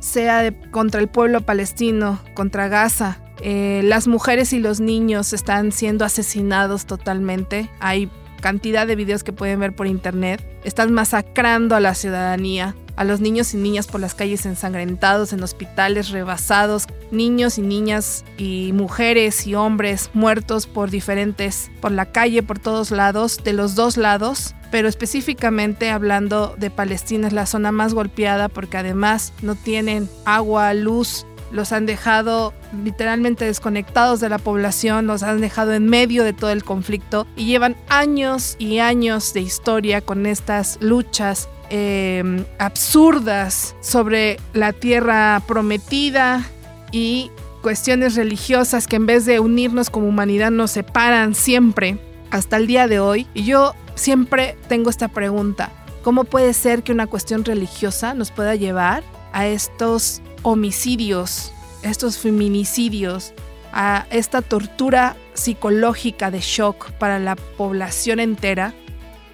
sea 0.00 0.42
de, 0.42 0.52
contra 0.72 1.00
el 1.00 1.06
pueblo 1.06 1.42
palestino, 1.42 2.18
contra 2.34 2.66
Gaza. 2.66 3.18
Eh, 3.42 3.82
las 3.84 4.08
mujeres 4.08 4.52
y 4.52 4.58
los 4.58 4.80
niños 4.80 5.32
están 5.32 5.70
siendo 5.70 6.04
asesinados 6.04 6.84
totalmente. 6.84 7.70
Hay 7.78 8.10
cantidad 8.40 8.86
de 8.86 8.96
videos 8.96 9.24
que 9.24 9.32
pueden 9.32 9.60
ver 9.60 9.74
por 9.74 9.86
internet. 9.86 10.44
Están 10.64 10.92
masacrando 10.92 11.76
a 11.76 11.80
la 11.80 11.94
ciudadanía 11.94 12.74
a 12.98 13.04
los 13.04 13.20
niños 13.20 13.54
y 13.54 13.58
niñas 13.58 13.86
por 13.86 14.00
las 14.00 14.16
calles 14.16 14.44
ensangrentados, 14.44 15.32
en 15.32 15.40
hospitales 15.44 16.10
rebasados, 16.10 16.86
niños 17.12 17.56
y 17.56 17.62
niñas 17.62 18.24
y 18.36 18.72
mujeres 18.74 19.46
y 19.46 19.54
hombres 19.54 20.10
muertos 20.14 20.66
por 20.66 20.90
diferentes, 20.90 21.70
por 21.80 21.92
la 21.92 22.06
calle, 22.06 22.42
por 22.42 22.58
todos 22.58 22.90
lados, 22.90 23.38
de 23.44 23.52
los 23.52 23.76
dos 23.76 23.96
lados. 23.96 24.56
Pero 24.72 24.88
específicamente 24.88 25.90
hablando 25.90 26.56
de 26.58 26.70
Palestina 26.70 27.28
es 27.28 27.32
la 27.32 27.46
zona 27.46 27.70
más 27.70 27.94
golpeada 27.94 28.48
porque 28.48 28.78
además 28.78 29.32
no 29.42 29.54
tienen 29.54 30.10
agua, 30.24 30.74
luz, 30.74 31.24
los 31.50 31.72
han 31.72 31.86
dejado 31.86 32.52
literalmente 32.84 33.44
desconectados 33.44 34.20
de 34.20 34.28
la 34.28 34.38
población, 34.38 35.06
los 35.06 35.22
han 35.22 35.40
dejado 35.40 35.72
en 35.72 35.86
medio 35.86 36.24
de 36.24 36.32
todo 36.32 36.50
el 36.50 36.64
conflicto 36.64 37.26
y 37.36 37.46
llevan 37.46 37.76
años 37.88 38.56
y 38.58 38.78
años 38.78 39.32
de 39.32 39.40
historia 39.40 40.00
con 40.00 40.26
estas 40.26 40.78
luchas 40.80 41.48
Em, 41.70 42.46
absurdas 42.58 43.74
sobre 43.82 44.38
la 44.54 44.72
tierra 44.72 45.42
prometida 45.46 46.46
y 46.92 47.30
cuestiones 47.60 48.14
religiosas 48.14 48.86
que 48.86 48.96
en 48.96 49.04
vez 49.04 49.26
de 49.26 49.38
unirnos 49.38 49.90
como 49.90 50.08
humanidad 50.08 50.50
nos 50.50 50.70
separan 50.70 51.34
siempre 51.34 51.98
hasta 52.30 52.56
el 52.56 52.66
día 52.66 52.88
de 52.88 53.00
hoy. 53.00 53.26
Y 53.34 53.44
yo 53.44 53.74
siempre 53.96 54.56
tengo 54.68 54.88
esta 54.88 55.08
pregunta, 55.08 55.70
¿cómo 56.02 56.24
puede 56.24 56.54
ser 56.54 56.82
que 56.82 56.92
una 56.92 57.06
cuestión 57.06 57.44
religiosa 57.44 58.14
nos 58.14 58.30
pueda 58.30 58.54
llevar 58.54 59.02
a 59.34 59.46
estos 59.46 60.22
homicidios, 60.42 61.52
estos 61.82 62.18
feminicidios, 62.18 63.32
a 63.72 64.06
esta 64.10 64.42
tortura 64.42 65.16
psicológica 65.34 66.30
de 66.30 66.40
shock 66.40 66.90
para 66.92 67.18
la 67.18 67.36
población 67.36 68.20
entera, 68.20 68.74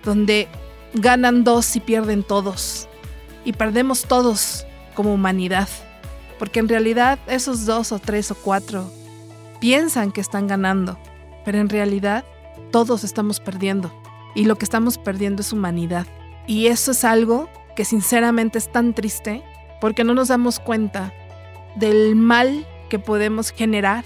donde 0.05 0.49
ganan 0.95 1.45
dos 1.45 1.75
y 1.77 1.81
pierden 1.81 2.23
todos. 2.23 2.89
Y 3.45 3.53
perdemos 3.53 4.05
todos 4.05 4.67
como 4.95 5.15
humanidad. 5.15 5.69
Porque 6.39 6.61
en 6.61 6.69
realidad 6.69 7.19
esos 7.27 7.67
dos 7.67 7.93
o 7.93 7.99
tres 7.99 8.31
o 8.31 8.35
cuatro 8.35 8.91
piensan 9.61 10.13
que 10.13 10.21
están 10.21 10.47
ganando. 10.47 10.99
Pero 11.45 11.59
en 11.59 11.69
realidad 11.69 12.25
todos 12.71 13.05
estamos 13.05 13.41
perdiendo. 13.41 13.93
Y 14.35 14.45
lo 14.45 14.57
que 14.57 14.65
estamos 14.65 14.99
perdiendo 14.99 15.43
es 15.43 15.53
humanidad. 15.53 16.07
Y 16.47 16.67
eso 16.67 16.91
es 16.91 17.05
algo 17.05 17.49
que 17.77 17.85
sinceramente 17.85 18.59
es 18.59 18.71
tan 18.71 18.95
triste 18.95 19.43
porque 19.85 20.03
no 20.03 20.15
nos 20.15 20.29
damos 20.29 20.61
cuenta 20.61 21.13
del 21.77 22.17
mal 22.17 22.67
que 22.89 22.99
podemos 22.99 23.51
generar 23.51 24.03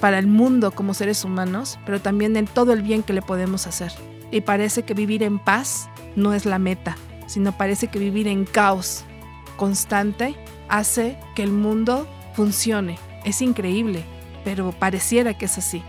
para 0.00 0.20
el 0.20 0.28
mundo 0.28 0.70
como 0.70 0.94
seres 0.94 1.24
humanos, 1.24 1.80
pero 1.84 2.00
también 2.00 2.36
en 2.36 2.46
todo 2.46 2.72
el 2.72 2.80
bien 2.80 3.02
que 3.02 3.12
le 3.12 3.22
podemos 3.22 3.66
hacer. 3.66 3.90
Y 4.30 4.42
parece 4.42 4.84
que 4.84 4.94
vivir 4.94 5.24
en 5.24 5.40
paz 5.40 5.90
no 6.14 6.32
es 6.32 6.46
la 6.46 6.60
meta, 6.60 6.96
sino 7.26 7.50
parece 7.50 7.88
que 7.88 7.98
vivir 7.98 8.28
en 8.28 8.44
caos 8.44 9.02
constante 9.56 10.36
hace 10.68 11.18
que 11.34 11.42
el 11.42 11.50
mundo 11.50 12.06
funcione. 12.34 12.96
Es 13.24 13.42
increíble, 13.42 14.04
pero 14.44 14.70
pareciera 14.70 15.36
que 15.36 15.46
es 15.46 15.58
así. 15.58 15.82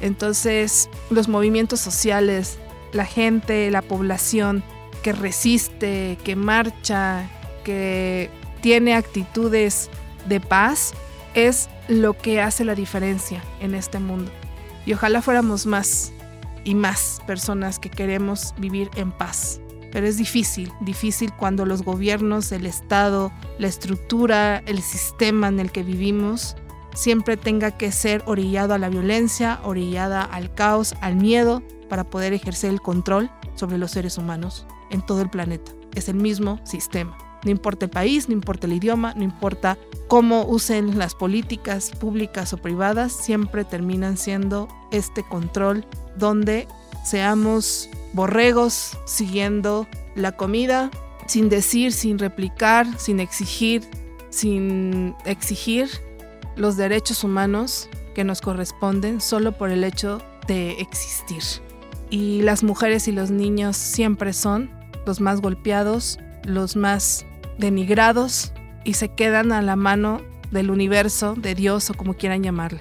Entonces, 0.00 0.90
los 1.10 1.28
movimientos 1.28 1.78
sociales, 1.78 2.58
la 2.92 3.04
gente, 3.04 3.70
la 3.70 3.82
población 3.82 4.64
que 5.04 5.12
resiste, 5.12 6.18
que 6.24 6.34
marcha, 6.34 7.30
que 7.62 8.30
tiene 8.64 8.94
actitudes 8.94 9.90
de 10.26 10.40
paz, 10.40 10.94
es 11.34 11.68
lo 11.86 12.16
que 12.16 12.40
hace 12.40 12.64
la 12.64 12.74
diferencia 12.74 13.44
en 13.60 13.74
este 13.74 13.98
mundo. 13.98 14.30
Y 14.86 14.94
ojalá 14.94 15.20
fuéramos 15.20 15.66
más 15.66 16.14
y 16.64 16.74
más 16.74 17.20
personas 17.26 17.78
que 17.78 17.90
queremos 17.90 18.54
vivir 18.56 18.88
en 18.96 19.12
paz. 19.12 19.60
Pero 19.92 20.06
es 20.06 20.16
difícil, 20.16 20.72
difícil 20.80 21.30
cuando 21.34 21.66
los 21.66 21.82
gobiernos, 21.82 22.52
el 22.52 22.64
Estado, 22.64 23.32
la 23.58 23.68
estructura, 23.68 24.62
el 24.64 24.80
sistema 24.80 25.48
en 25.48 25.60
el 25.60 25.70
que 25.70 25.82
vivimos 25.82 26.56
siempre 26.94 27.36
tenga 27.36 27.70
que 27.70 27.92
ser 27.92 28.22
orillado 28.24 28.72
a 28.72 28.78
la 28.78 28.88
violencia, 28.88 29.60
orillada 29.62 30.22
al 30.22 30.54
caos, 30.54 30.94
al 31.02 31.16
miedo, 31.16 31.62
para 31.90 32.04
poder 32.04 32.32
ejercer 32.32 32.70
el 32.70 32.80
control 32.80 33.30
sobre 33.56 33.76
los 33.76 33.90
seres 33.90 34.16
humanos 34.16 34.66
en 34.90 35.04
todo 35.04 35.20
el 35.20 35.28
planeta. 35.28 35.70
Es 35.94 36.08
el 36.08 36.16
mismo 36.16 36.60
sistema. 36.64 37.23
No 37.44 37.50
importa 37.50 37.86
el 37.86 37.90
país, 37.90 38.28
no 38.28 38.34
importa 38.34 38.66
el 38.66 38.72
idioma, 38.72 39.14
no 39.14 39.22
importa 39.22 39.78
cómo 40.08 40.44
usen 40.46 40.98
las 40.98 41.14
políticas 41.14 41.90
públicas 41.90 42.52
o 42.52 42.56
privadas, 42.56 43.12
siempre 43.12 43.64
terminan 43.64 44.16
siendo 44.16 44.68
este 44.90 45.22
control 45.22 45.86
donde 46.16 46.66
seamos 47.04 47.90
borregos 48.12 48.96
siguiendo 49.04 49.86
la 50.14 50.32
comida, 50.32 50.90
sin 51.26 51.48
decir, 51.48 51.92
sin 51.92 52.18
replicar, 52.18 52.86
sin 52.98 53.20
exigir, 53.20 53.82
sin 54.30 55.14
exigir 55.24 55.88
los 56.56 56.76
derechos 56.76 57.24
humanos 57.24 57.88
que 58.14 58.24
nos 58.24 58.40
corresponden 58.40 59.20
solo 59.20 59.52
por 59.52 59.70
el 59.70 59.84
hecho 59.84 60.22
de 60.46 60.72
existir. 60.80 61.42
Y 62.10 62.42
las 62.42 62.62
mujeres 62.62 63.08
y 63.08 63.12
los 63.12 63.30
niños 63.30 63.76
siempre 63.76 64.32
son 64.32 64.70
los 65.06 65.20
más 65.20 65.40
golpeados, 65.40 66.18
los 66.44 66.76
más 66.76 67.26
denigrados 67.58 68.52
y 68.84 68.94
se 68.94 69.08
quedan 69.08 69.52
a 69.52 69.62
la 69.62 69.76
mano 69.76 70.20
del 70.50 70.70
universo, 70.70 71.34
de 71.34 71.54
Dios 71.54 71.90
o 71.90 71.94
como 71.94 72.14
quieran 72.14 72.42
llamarle. 72.42 72.80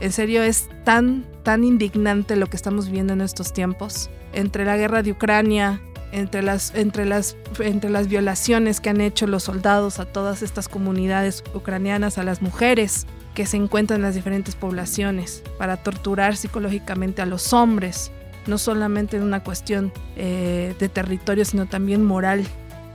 En 0.00 0.12
serio 0.12 0.42
es 0.42 0.68
tan, 0.84 1.24
tan 1.42 1.64
indignante 1.64 2.36
lo 2.36 2.46
que 2.48 2.56
estamos 2.56 2.86
viviendo 2.86 3.12
en 3.12 3.20
estos 3.20 3.52
tiempos. 3.52 4.10
Entre 4.32 4.64
la 4.64 4.76
guerra 4.76 5.02
de 5.02 5.12
Ucrania 5.12 5.80
entre 6.12 6.42
las, 6.42 6.74
entre, 6.74 7.04
las, 7.04 7.36
entre 7.58 7.90
las 7.90 8.08
violaciones 8.08 8.80
que 8.80 8.90
han 8.90 9.00
hecho 9.00 9.26
los 9.26 9.44
soldados 9.44 9.98
a 9.98 10.06
todas 10.06 10.42
estas 10.42 10.68
comunidades 10.68 11.44
ucranianas, 11.54 12.18
a 12.18 12.22
las 12.22 12.42
mujeres 12.42 13.06
que 13.34 13.46
se 13.46 13.56
encuentran 13.56 13.98
en 13.98 14.02
las 14.02 14.14
diferentes 14.14 14.54
poblaciones, 14.54 15.42
para 15.58 15.76
torturar 15.76 16.36
psicológicamente 16.36 17.22
a 17.22 17.26
los 17.26 17.52
hombres, 17.52 18.10
no 18.46 18.56
solamente 18.56 19.16
en 19.16 19.24
una 19.24 19.42
cuestión 19.42 19.92
eh, 20.16 20.74
de 20.78 20.88
territorio, 20.88 21.44
sino 21.44 21.66
también 21.66 22.04
moral 22.04 22.46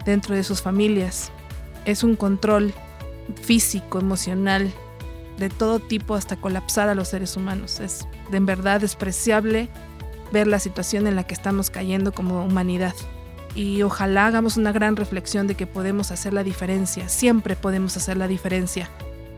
dentro 0.06 0.36
de 0.36 0.44
sus 0.44 0.62
familias. 0.62 1.32
Es 1.86 2.04
un 2.04 2.16
control 2.16 2.74
físico, 3.42 4.00
emocional, 4.00 4.72
de 5.38 5.50
todo 5.50 5.80
tipo 5.80 6.16
hasta 6.16 6.36
colapsar 6.36 6.90
a 6.90 6.96
los 6.96 7.10
seres 7.10 7.36
humanos. 7.36 7.80
Es 7.80 8.08
de 8.30 8.38
en 8.38 8.46
verdad 8.46 8.82
despreciable 8.82 9.70
ver 10.32 10.48
la 10.48 10.60
situación 10.60 11.08
en 11.08 11.16
la 11.16 11.24
que 11.24 11.34
estamos 11.34 11.70
cayendo 11.70 12.12
como 12.12 12.46
humanidad. 12.46 12.94
Y 13.54 13.82
ojalá 13.82 14.28
hagamos 14.28 14.56
una 14.56 14.72
gran 14.72 14.96
reflexión 14.96 15.48
de 15.48 15.56
que 15.56 15.68
podemos 15.68 16.12
hacer 16.12 16.34
la 16.34 16.44
diferencia, 16.44 17.10
siempre 17.10 17.56
podemos 17.56 17.98
hacer 17.98 18.16
la 18.16 18.28
diferencia. 18.28 18.90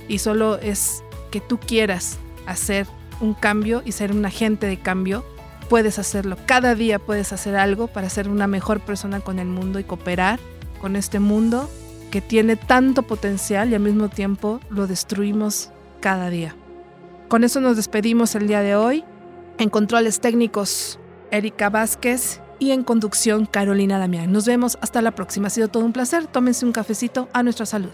Y 0.07 0.19
solo 0.19 0.59
es 0.59 1.03
que 1.31 1.41
tú 1.41 1.59
quieras 1.59 2.19
hacer 2.45 2.85
un 3.21 3.33
cambio 3.33 3.81
y 3.85 3.93
ser 3.93 4.11
un 4.11 4.25
agente 4.25 4.67
de 4.67 4.77
cambio, 4.77 5.25
puedes 5.69 5.97
hacerlo. 5.97 6.37
Cada 6.45 6.75
día 6.75 6.99
puedes 6.99 7.33
hacer 7.33 7.55
algo 7.55 7.87
para 7.87 8.09
ser 8.09 8.29
una 8.29 8.45
mejor 8.45 8.81
persona 8.81 9.21
con 9.21 9.39
el 9.39 9.47
mundo 9.47 9.79
y 9.79 9.83
cooperar 9.83 10.39
con 10.83 10.97
este 10.97 11.21
mundo 11.21 11.69
que 12.11 12.19
tiene 12.19 12.57
tanto 12.57 13.03
potencial 13.03 13.71
y 13.71 13.75
al 13.75 13.79
mismo 13.79 14.09
tiempo 14.09 14.59
lo 14.69 14.85
destruimos 14.85 15.69
cada 16.01 16.29
día. 16.29 16.57
Con 17.29 17.45
eso 17.45 17.61
nos 17.61 17.77
despedimos 17.77 18.35
el 18.35 18.49
día 18.49 18.59
de 18.59 18.75
hoy. 18.75 19.05
En 19.59 19.69
controles 19.69 20.19
técnicos, 20.19 20.99
Erika 21.31 21.69
Vázquez 21.69 22.41
y 22.59 22.71
en 22.71 22.83
conducción, 22.83 23.45
Carolina 23.45 23.97
Damián. 23.97 24.33
Nos 24.33 24.45
vemos 24.45 24.77
hasta 24.81 25.01
la 25.01 25.15
próxima. 25.15 25.47
Ha 25.47 25.51
sido 25.51 25.69
todo 25.69 25.85
un 25.85 25.93
placer. 25.93 26.27
Tómense 26.27 26.65
un 26.65 26.73
cafecito 26.73 27.29
a 27.31 27.43
nuestra 27.43 27.65
salud. 27.65 27.91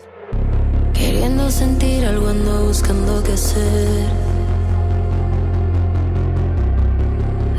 Queriendo 0.92 1.52
sentir 1.52 2.06
algo 2.06 2.30
ando 2.30 2.66
buscando 2.66 3.22
qué 3.22 3.34
hacer. 3.34 4.10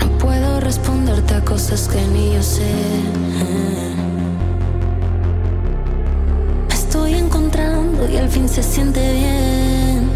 No 0.01 0.19
puedo 0.19 0.59
responderte 0.59 1.35
a 1.35 1.45
cosas 1.45 1.87
que 1.87 2.05
ni 2.09 2.35
yo 2.35 2.43
sé. 2.43 3.90
Estoy 6.91 7.15
encontrando 7.15 8.09
y 8.11 8.17
al 8.17 8.29
fin 8.29 8.49
se 8.49 8.65
siente 8.65 9.01
bien. 9.13 10.11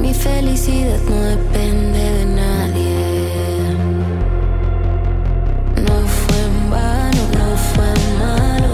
Mi 0.00 0.12
felicidad 0.12 0.98
no 1.08 1.20
depende 1.36 2.00
de 2.18 2.24
nadie. 2.24 3.76
No 5.86 5.96
fue 6.18 6.38
en 6.50 6.70
vano, 6.70 7.22
no 7.38 7.48
fue 7.70 7.90
malo. 8.18 8.70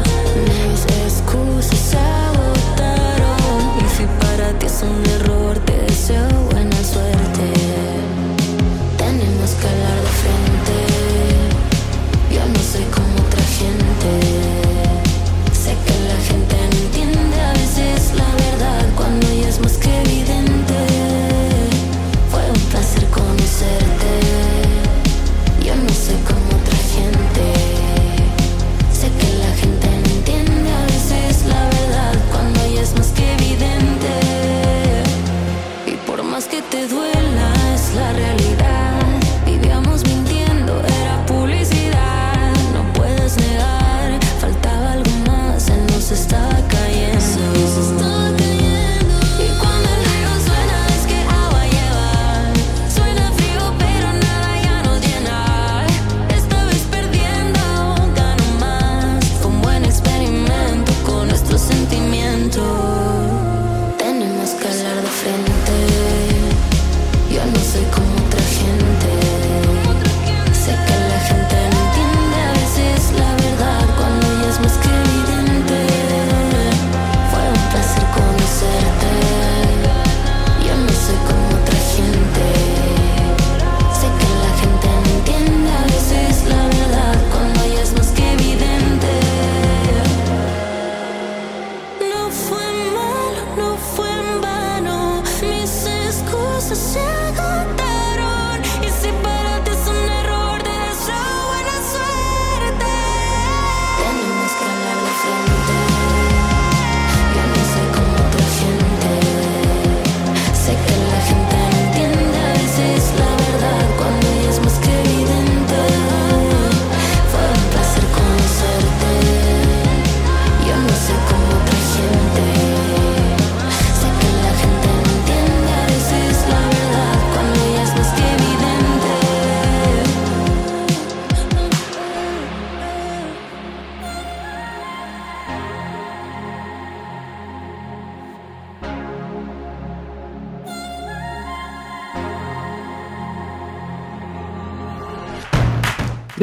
Mis 0.47 0.83
excusas 1.05 1.79
se 1.91 1.99
agotaron. 1.99 3.61
Y 3.85 3.87
si 3.95 4.05
para 4.23 4.59
ti 4.59 4.65
es 4.65 4.83
un 4.83 5.05
error, 5.17 5.59
te 5.59 5.77
deseo 5.77 6.54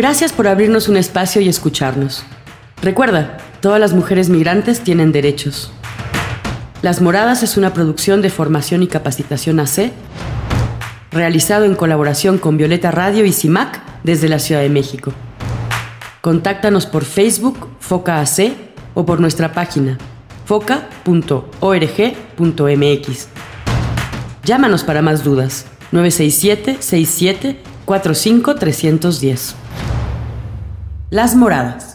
Gracias 0.02 0.34
por 0.34 0.48
abrirnos 0.48 0.90
un 0.90 0.98
espacio 0.98 1.44
y 1.44 1.48
escucharnos. 1.48 2.24
Recuerda, 2.82 3.38
todas 3.62 3.80
las 3.80 3.94
mujeres 3.94 4.30
migrantes 4.30 4.80
tienen 4.80 5.12
derechos. 5.12 5.72
Las 6.82 7.02
Moradas 7.02 7.44
es 7.44 7.56
una 7.56 7.72
producción 7.72 8.24
de 8.24 8.32
formación 8.32 8.82
y 8.82 8.88
capacitación 8.88 9.60
AC, 9.60 9.92
realizado 11.12 11.66
en 11.66 11.76
colaboración 11.76 12.40
con 12.40 12.58
Violeta 12.58 12.90
Radio 12.90 13.26
y 13.26 13.32
CIMAC 13.32 13.80
desde 14.04 14.28
la 14.28 14.40
Ciudad 14.40 14.62
de 14.62 14.70
México. 14.70 15.14
Contáctanos 16.22 16.88
por 16.88 17.06
Facebook, 17.06 17.68
Foca 17.80 18.22
AC, 18.22 18.54
o 18.96 19.06
por 19.06 19.20
nuestra 19.20 19.54
página, 19.54 20.00
foca.org.mx. 20.46 20.88
Llámanos 24.46 24.84
para 24.84 25.04
más 25.04 25.24
dudas, 25.24 25.68
967-67 25.92 27.58
45 27.86 28.56
310. 28.56 29.56
Las 31.12 31.36
Moradas. 31.36 31.91